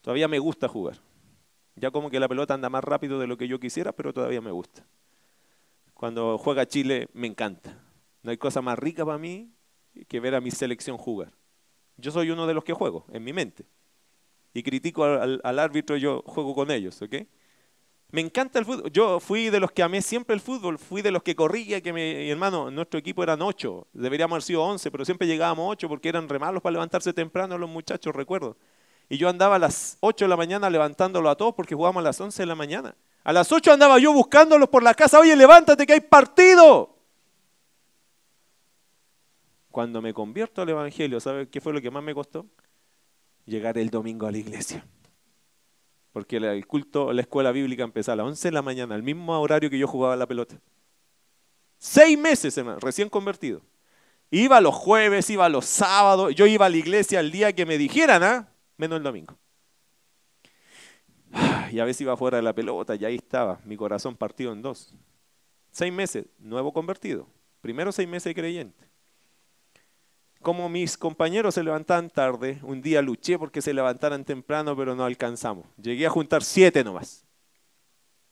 [0.00, 0.98] Todavía me gusta jugar.
[1.74, 4.40] Ya como que la pelota anda más rápido de lo que yo quisiera, pero todavía
[4.40, 4.86] me gusta.
[5.94, 7.78] Cuando juega Chile, me encanta.
[8.22, 9.50] No hay cosa más rica para mí
[10.06, 11.32] que ver a mi selección jugar.
[12.02, 13.64] Yo soy uno de los que juego, en mi mente.
[14.52, 17.14] Y critico al, árbitro, yo juego con ellos, ¿ok?
[18.10, 18.90] Me encanta el fútbol.
[18.90, 21.92] Yo fui de los que amé siempre el fútbol, fui de los que corría, que
[21.92, 26.08] mi hermano, nuestro equipo eran ocho, deberíamos haber sido once, pero siempre llegábamos ocho porque
[26.08, 28.56] eran re malos para levantarse temprano los muchachos, recuerdo.
[29.08, 32.04] Y yo andaba a las ocho de la mañana levantándolo a todos porque jugábamos a
[32.04, 32.96] las once de la mañana.
[33.22, 36.91] A las ocho andaba yo buscándolos por la casa, oye, levántate que hay partido.
[39.72, 42.46] Cuando me convierto al Evangelio, ¿sabes qué fue lo que más me costó?
[43.46, 44.86] Llegar el domingo a la iglesia.
[46.12, 49.36] Porque el culto, la escuela bíblica empezaba a las 11 de la mañana, al mismo
[49.40, 50.60] horario que yo jugaba la pelota.
[51.78, 53.62] Seis meses, recién convertido.
[54.30, 57.78] Iba los jueves, iba los sábados, yo iba a la iglesia el día que me
[57.78, 58.48] dijeran, ¿ah?
[58.76, 59.38] Menos el domingo.
[61.72, 64.60] Y a veces iba fuera de la pelota y ahí estaba, mi corazón partido en
[64.60, 64.94] dos.
[65.70, 67.26] Seis meses, nuevo convertido.
[67.62, 68.91] Primero seis meses de creyente
[70.42, 75.04] como mis compañeros se levantaban tarde, un día luché porque se levantaran temprano, pero no
[75.04, 75.66] alcanzamos.
[75.80, 77.24] Llegué a juntar siete nomás.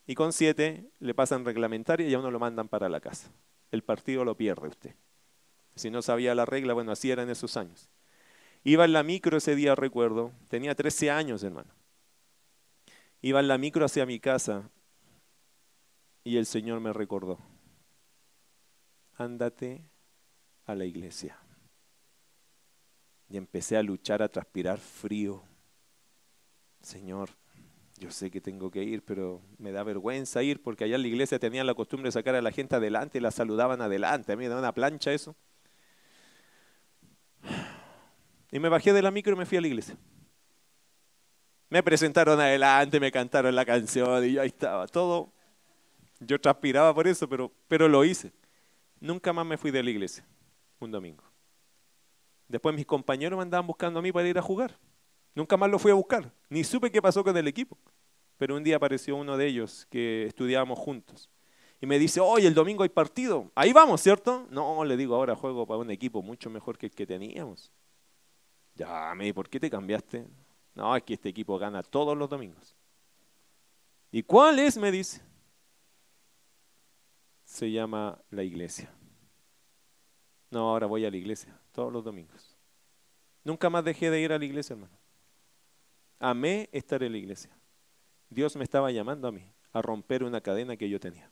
[0.07, 3.31] Y con siete le pasan reglamentaria y a uno lo mandan para la casa.
[3.71, 4.95] El partido lo pierde usted.
[5.77, 7.89] Si no sabía la regla, bueno, así era en esos años.
[8.65, 10.33] Iba en la micro ese día, recuerdo.
[10.49, 11.73] Tenía 13 años, hermano.
[13.23, 14.69] Iba en la micro hacia mi casa
[16.25, 17.39] y el Señor me recordó.
[19.17, 19.83] Ándate
[20.67, 21.39] a la iglesia.
[23.31, 25.43] Y empecé a luchar, a transpirar frío.
[26.83, 27.31] Señor,
[27.99, 31.09] yo sé que tengo que ir, pero me da vergüenza ir porque allá en la
[31.09, 34.33] iglesia tenían la costumbre de sacar a la gente adelante y la saludaban adelante.
[34.33, 35.37] A mí me daban una plancha eso.
[38.51, 39.97] Y me bajé de la micro y me fui a la iglesia.
[41.69, 44.89] Me presentaron adelante, me cantaron la canción y yo ahí estaba.
[44.89, 45.33] Todo.
[46.19, 48.33] Yo transpiraba por eso, pero, pero lo hice.
[48.99, 50.27] Nunca más me fui de la iglesia
[50.81, 51.30] un domingo.
[52.51, 54.77] Después mis compañeros me andaban buscando a mí para ir a jugar.
[55.37, 57.79] Nunca más lo fui a buscar, ni supe qué pasó con el equipo.
[58.39, 61.31] Pero un día apareció uno de ellos que estudiábamos juntos.
[61.81, 63.53] Y me dice, oye, el domingo hay partido.
[63.55, 64.49] Ahí vamos, ¿cierto?
[64.51, 67.71] No, le digo, ahora juego para un equipo mucho mejor que el que teníamos.
[68.75, 70.27] Ya, me ¿por qué te cambiaste?
[70.75, 72.75] No, es que este equipo gana todos los domingos.
[74.11, 74.77] ¿Y cuál es?
[74.77, 75.23] Me dice.
[77.45, 78.93] Se llama la iglesia.
[80.51, 82.57] No, ahora voy a la iglesia todos los domingos.
[83.45, 84.97] Nunca más dejé de ir a la iglesia, hermano.
[86.19, 87.51] Amé estar en la iglesia.
[88.29, 91.31] Dios me estaba llamando a mí a romper una cadena que yo tenía.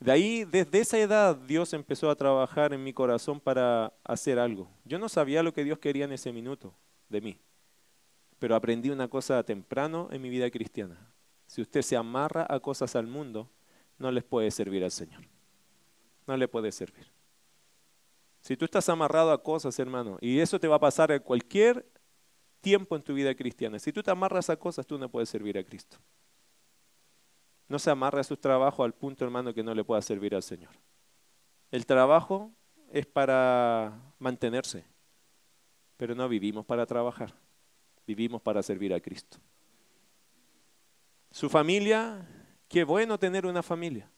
[0.00, 4.68] De ahí, desde esa edad, Dios empezó a trabajar en mi corazón para hacer algo.
[4.84, 6.74] Yo no sabía lo que Dios quería en ese minuto
[7.08, 7.40] de mí,
[8.38, 10.98] pero aprendí una cosa temprano en mi vida cristiana.
[11.46, 13.48] Si usted se amarra a cosas al mundo,
[13.98, 15.22] no les puede servir al Señor.
[16.26, 17.13] No le puede servir.
[18.44, 21.90] Si tú estás amarrado a cosas, hermano, y eso te va a pasar en cualquier
[22.60, 25.56] tiempo en tu vida cristiana, si tú te amarras a cosas, tú no puedes servir
[25.56, 25.96] a Cristo.
[27.68, 30.42] No se amarra a su trabajo al punto, hermano, que no le pueda servir al
[30.42, 30.72] Señor.
[31.70, 32.52] El trabajo
[32.92, 34.84] es para mantenerse,
[35.96, 37.32] pero no vivimos para trabajar,
[38.06, 39.38] vivimos para servir a Cristo.
[41.30, 42.28] Su familia,
[42.68, 44.10] qué bueno tener una familia.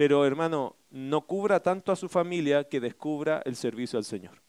[0.00, 4.40] Pero hermano, no cubra tanto a su familia que descubra el servicio al Señor.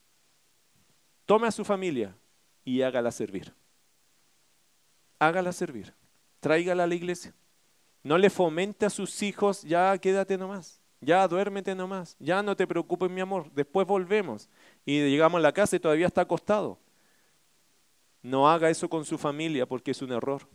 [1.25, 2.15] Tome a su familia
[2.63, 3.53] y hágala servir.
[5.19, 5.93] Hágala servir.
[6.39, 7.33] Tráigala a la iglesia.
[8.01, 12.65] No le fomente a sus hijos, ya quédate nomás, ya duérmete nomás, ya no te
[12.65, 14.47] preocupes mi amor, después volvemos.
[14.85, 16.79] Y llegamos a la casa y todavía está acostado.
[18.21, 20.47] No haga eso con su familia porque es un error.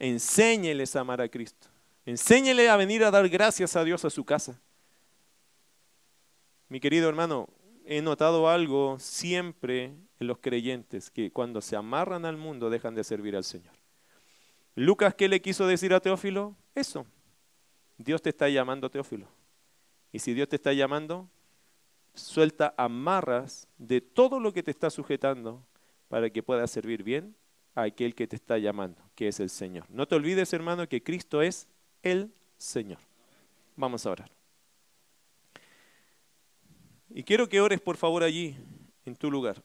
[0.00, 1.71] Enséñeles a amar a Cristo.
[2.04, 4.60] Enséñele a venir a dar gracias a Dios a su casa.
[6.68, 7.48] Mi querido hermano,
[7.84, 13.04] he notado algo siempre en los creyentes, que cuando se amarran al mundo dejan de
[13.04, 13.74] servir al Señor.
[14.74, 16.56] Lucas, ¿qué le quiso decir a Teófilo?
[16.74, 17.06] Eso.
[17.98, 19.28] Dios te está llamando, Teófilo.
[20.12, 21.28] Y si Dios te está llamando,
[22.14, 25.64] suelta amarras de todo lo que te está sujetando
[26.08, 27.36] para que puedas servir bien
[27.74, 29.86] a aquel que te está llamando, que es el Señor.
[29.88, 31.68] No te olvides, hermano, que Cristo es
[32.02, 32.98] el Señor.
[33.76, 34.30] Vamos a orar.
[37.10, 38.56] Y quiero que ores por favor allí,
[39.04, 39.62] en tu lugar.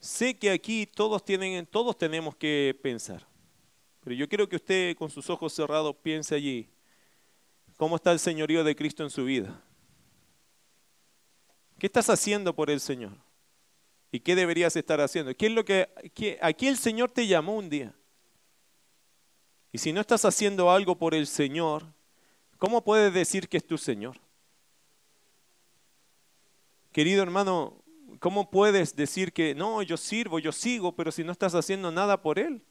[0.00, 3.26] Sé que aquí todos, tienen, todos tenemos que pensar,
[4.00, 6.68] pero yo quiero que usted con sus ojos cerrados piense allí
[7.76, 9.62] cómo está el señorío de Cristo en su vida.
[11.78, 13.12] ¿Qué estás haciendo por el Señor?
[14.12, 15.34] ¿Y qué deberías estar haciendo?
[15.34, 17.94] ¿Qué es lo que, que aquí el Señor te llamó un día?
[19.74, 21.82] Y si no estás haciendo algo por el Señor,
[22.58, 24.16] ¿cómo puedes decir que es tu Señor?
[26.92, 27.82] Querido hermano,
[28.20, 32.22] ¿cómo puedes decir que no, yo sirvo, yo sigo, pero si no estás haciendo nada
[32.22, 32.62] por Él?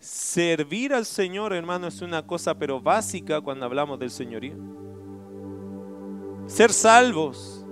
[0.00, 4.56] Servir al Señor, hermano, es una cosa pero básica cuando hablamos del señorío.
[6.46, 7.66] Ser salvos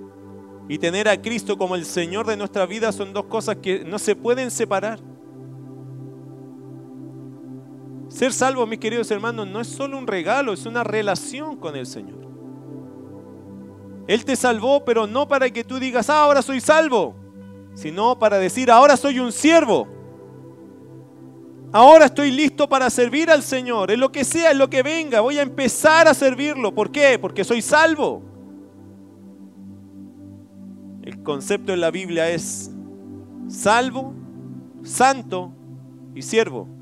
[0.69, 3.99] y tener a Cristo como el Señor de nuestra vida son dos cosas que no
[3.99, 5.01] se pueden separar.
[8.17, 11.85] Ser salvo, mis queridos hermanos, no es solo un regalo, es una relación con el
[11.85, 12.27] Señor.
[14.07, 17.15] Él te salvó, pero no para que tú digas, ah, ahora soy salvo,
[17.75, 19.87] sino para decir, ahora soy un siervo.
[21.71, 25.21] Ahora estoy listo para servir al Señor, en lo que sea, en lo que venga,
[25.21, 26.75] voy a empezar a servirlo.
[26.75, 27.19] ¿Por qué?
[27.19, 28.23] Porque soy salvo.
[31.03, 32.71] El concepto en la Biblia es
[33.47, 34.15] salvo,
[34.85, 35.53] santo
[36.15, 36.76] y siervo.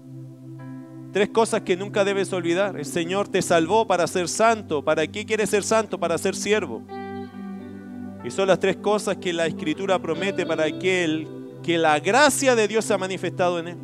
[1.14, 2.76] Tres cosas que nunca debes olvidar.
[2.76, 4.84] El Señor te salvó para ser santo.
[4.84, 5.96] ¿Para qué quieres ser santo?
[5.96, 6.82] Para ser siervo.
[8.24, 11.28] Y son las tres cosas que la Escritura promete para aquel
[11.62, 13.76] que la gracia de Dios se ha manifestado en él.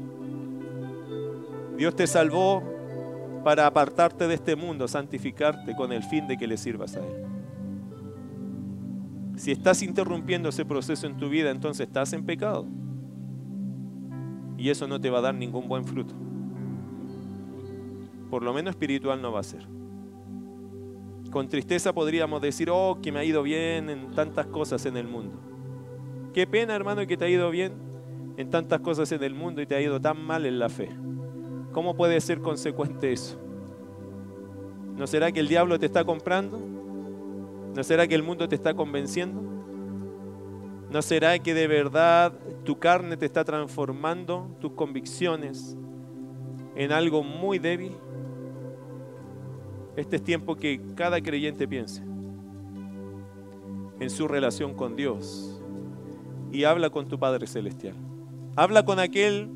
[1.79, 2.65] Dios te salvó
[3.45, 7.27] para apartarte de este mundo, santificarte con el fin de que le sirvas a Él.
[9.37, 12.67] Si estás interrumpiendo ese proceso en tu vida, entonces estás en pecado.
[14.59, 16.30] Y eso no te va a dar ningún buen fruto.
[18.31, 19.67] Por lo menos espiritual no va a ser.
[21.31, 25.07] Con tristeza podríamos decir, oh, que me ha ido bien en tantas cosas en el
[25.07, 25.39] mundo.
[26.33, 27.73] Qué pena, hermano, que te ha ido bien
[28.37, 30.91] en tantas cosas en el mundo y te ha ido tan mal en la fe.
[31.73, 33.39] ¿Cómo puede ser consecuente eso?
[34.97, 36.59] ¿No será que el diablo te está comprando?
[37.75, 39.41] ¿No será que el mundo te está convenciendo?
[40.91, 42.33] ¿No será que de verdad
[42.65, 45.77] tu carne te está transformando, tus convicciones,
[46.75, 47.97] en algo muy débil?
[50.01, 52.03] Este es tiempo que cada creyente piense
[54.01, 55.61] en su relación con Dios
[56.51, 57.95] y habla con tu Padre Celestial.
[58.57, 59.51] Habla con aquel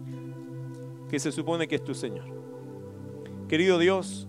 [1.09, 2.27] que se supone que es tu Señor.
[3.49, 4.29] Querido Dios,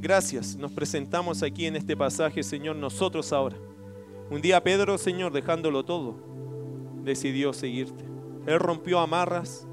[0.00, 0.56] gracias.
[0.56, 3.56] Nos presentamos aquí en este pasaje, Señor, nosotros ahora.
[4.32, 6.16] Un día Pedro, Señor, dejándolo todo,
[7.04, 8.04] decidió seguirte.
[8.46, 9.64] Él rompió amarras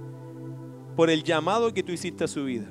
[0.95, 2.67] por el llamado que tú hiciste a su vida.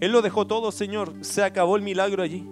[0.00, 1.12] Él lo dejó todo, Señor.
[1.20, 2.48] Se acabó el milagro allí.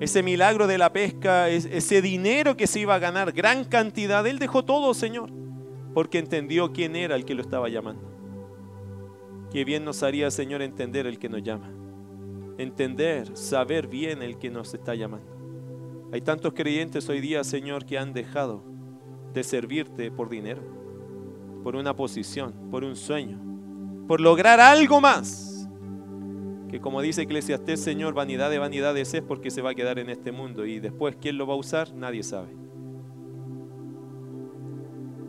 [0.00, 4.26] Ese milagro de la pesca, ese dinero que se iba a ganar, gran cantidad.
[4.26, 5.30] Él dejó todo, Señor,
[5.94, 8.02] porque entendió quién era el que lo estaba llamando.
[9.52, 11.70] Qué bien nos haría, Señor, entender el que nos llama.
[12.56, 15.30] Entender, saber bien el que nos está llamando.
[16.12, 18.64] Hay tantos creyentes hoy día, Señor, que han dejado
[19.34, 20.62] de servirte por dinero,
[21.62, 23.38] por una posición, por un sueño,
[24.08, 25.49] por lograr algo más
[26.70, 30.08] que como dice Eclesiastés, Señor, vanidad de vanidades es porque se va a quedar en
[30.08, 32.54] este mundo y después quién lo va a usar, nadie sabe.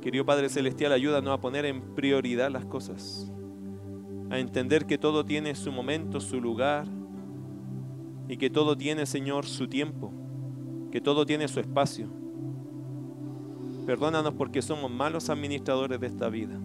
[0.01, 3.31] Querido Padre Celestial, ayúdanos a poner en prioridad las cosas,
[4.29, 6.87] a entender que todo tiene su momento, su lugar
[8.27, 10.13] y que todo tiene, Señor, su tiempo,
[10.91, 12.07] que todo tiene su espacio.
[13.87, 16.59] Perdónanos porque somos malos administradores de esta vida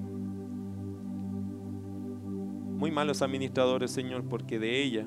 [2.77, 5.07] muy malos administradores, Señor, porque de ella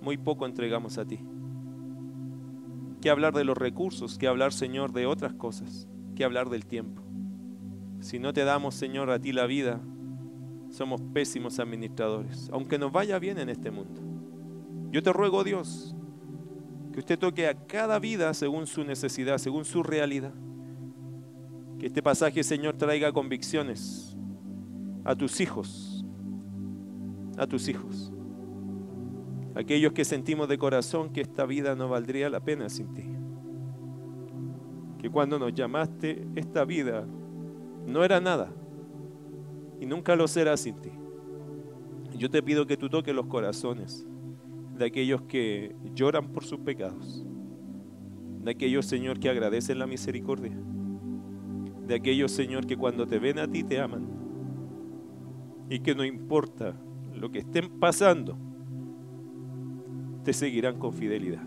[0.00, 1.18] muy poco entregamos a ti.
[3.00, 7.02] Que hablar de los recursos, que hablar, Señor, de otras cosas, que hablar del tiempo.
[8.00, 9.80] Si no te damos, Señor, a ti la vida,
[10.70, 14.00] somos pésimos administradores, aunque nos vaya bien en este mundo.
[14.90, 15.96] Yo te ruego, Dios,
[16.92, 20.32] que usted toque a cada vida según su necesidad, según su realidad.
[21.78, 24.16] Que este pasaje, Señor, traiga convicciones
[25.04, 25.93] a tus hijos
[27.38, 28.12] a tus hijos.
[29.54, 33.04] Aquellos que sentimos de corazón que esta vida no valdría la pena sin ti.
[34.98, 37.06] Que cuando nos llamaste, esta vida
[37.86, 38.50] no era nada
[39.80, 40.90] y nunca lo será sin ti.
[42.16, 44.06] Yo te pido que tú toques los corazones
[44.76, 47.24] de aquellos que lloran por sus pecados,
[48.42, 50.56] de aquellos, Señor, que agradecen la misericordia,
[51.86, 54.06] de aquellos, Señor, que cuando te ven a ti te aman
[55.68, 56.74] y que no importa
[57.14, 58.36] lo que estén pasando,
[60.24, 61.42] te seguirán con fidelidad.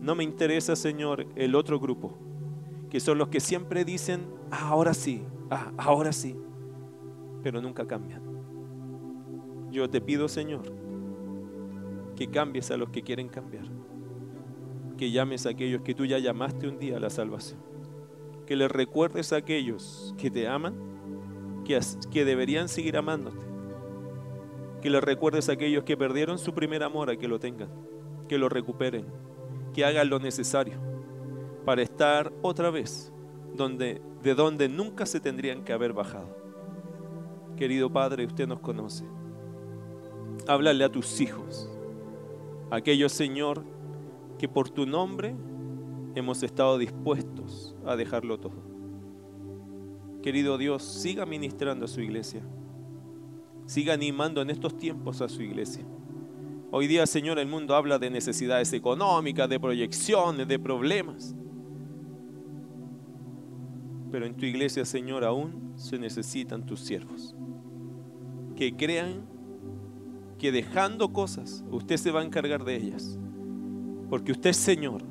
[0.00, 2.16] No me interesa, Señor, el otro grupo,
[2.88, 6.36] que son los que siempre dicen, ah, ahora sí, ah, ahora sí,
[7.42, 8.22] pero nunca cambian.
[9.70, 10.72] Yo te pido, Señor,
[12.14, 13.64] que cambies a los que quieren cambiar,
[14.96, 17.60] que llames a aquellos que tú ya llamaste un día a la salvación,
[18.46, 20.74] que les recuerdes a aquellos que te aman,
[21.64, 21.78] que,
[22.10, 23.47] que deberían seguir amándote
[24.80, 27.68] que le recuerdes a aquellos que perdieron su primer amor a que lo tengan,
[28.28, 29.06] que lo recuperen,
[29.74, 30.74] que hagan lo necesario.
[31.64, 33.12] para estar otra vez
[33.54, 36.34] donde, de donde nunca se tendrían que haber bajado.
[37.58, 39.04] Querido Padre, usted nos conoce.
[40.46, 41.70] Háblale a tus hijos,
[42.70, 43.64] aquellos, Señor,
[44.38, 45.36] que por tu nombre
[46.14, 48.62] hemos estado dispuestos a dejarlo todo.
[50.22, 52.42] Querido Dios, siga ministrando a su iglesia.
[53.68, 55.84] Siga animando en estos tiempos a su iglesia.
[56.70, 61.36] Hoy día, Señor, el mundo habla de necesidades económicas, de proyecciones, de problemas.
[64.10, 67.36] Pero en tu iglesia, Señor, aún se necesitan tus siervos.
[68.56, 69.26] Que crean
[70.38, 73.18] que dejando cosas, usted se va a encargar de ellas.
[74.08, 75.02] Porque usted es Señor.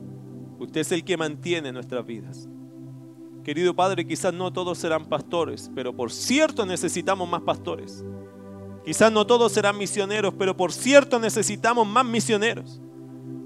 [0.58, 2.49] Usted es el que mantiene nuestras vidas.
[3.43, 8.03] Querido Padre, quizás no todos serán pastores, pero por cierto necesitamos más pastores.
[8.88, 12.80] Quizás no todos serán misioneros, pero por cierto necesitamos más misioneros.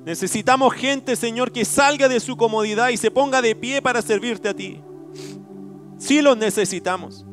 [0.06, 4.50] Necesitamos gente, Señor, que salga de su comodidad y se ponga de pie para servirte
[4.50, 4.80] a ti.
[5.98, 7.26] Sí los necesitamos.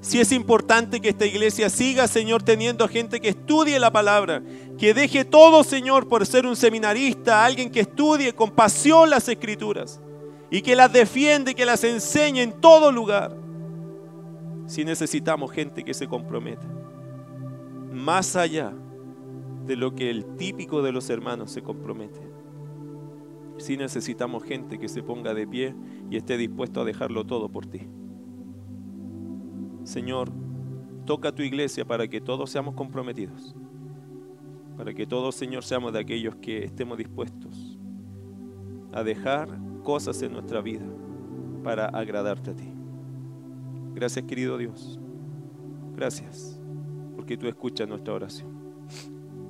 [0.00, 4.40] Sí es importante que esta iglesia siga, Señor, teniendo gente que estudie la palabra,
[4.78, 10.00] que deje todo, Señor, por ser un seminarista, alguien que estudie con pasión las escrituras
[10.48, 13.36] y que las defiende, que las enseñe en todo lugar.
[14.68, 16.77] Si necesitamos gente que se comprometa,
[17.98, 18.72] más allá
[19.66, 22.20] de lo que el típico de los hermanos se compromete.
[23.58, 25.74] Si necesitamos gente que se ponga de pie
[26.10, 27.88] y esté dispuesto a dejarlo todo por ti.
[29.82, 30.30] Señor,
[31.04, 33.54] toca tu iglesia para que todos seamos comprometidos.
[34.76, 37.78] Para que todos, Señor, seamos de aquellos que estemos dispuestos
[38.92, 39.48] a dejar
[39.82, 40.86] cosas en nuestra vida
[41.64, 42.72] para agradarte a ti.
[43.94, 45.00] Gracias, querido Dios.
[45.96, 46.57] Gracias,
[47.28, 48.48] porque tú escuchas nuestra oración.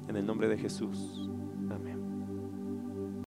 [0.08, 1.27] En el nombre de Jesús.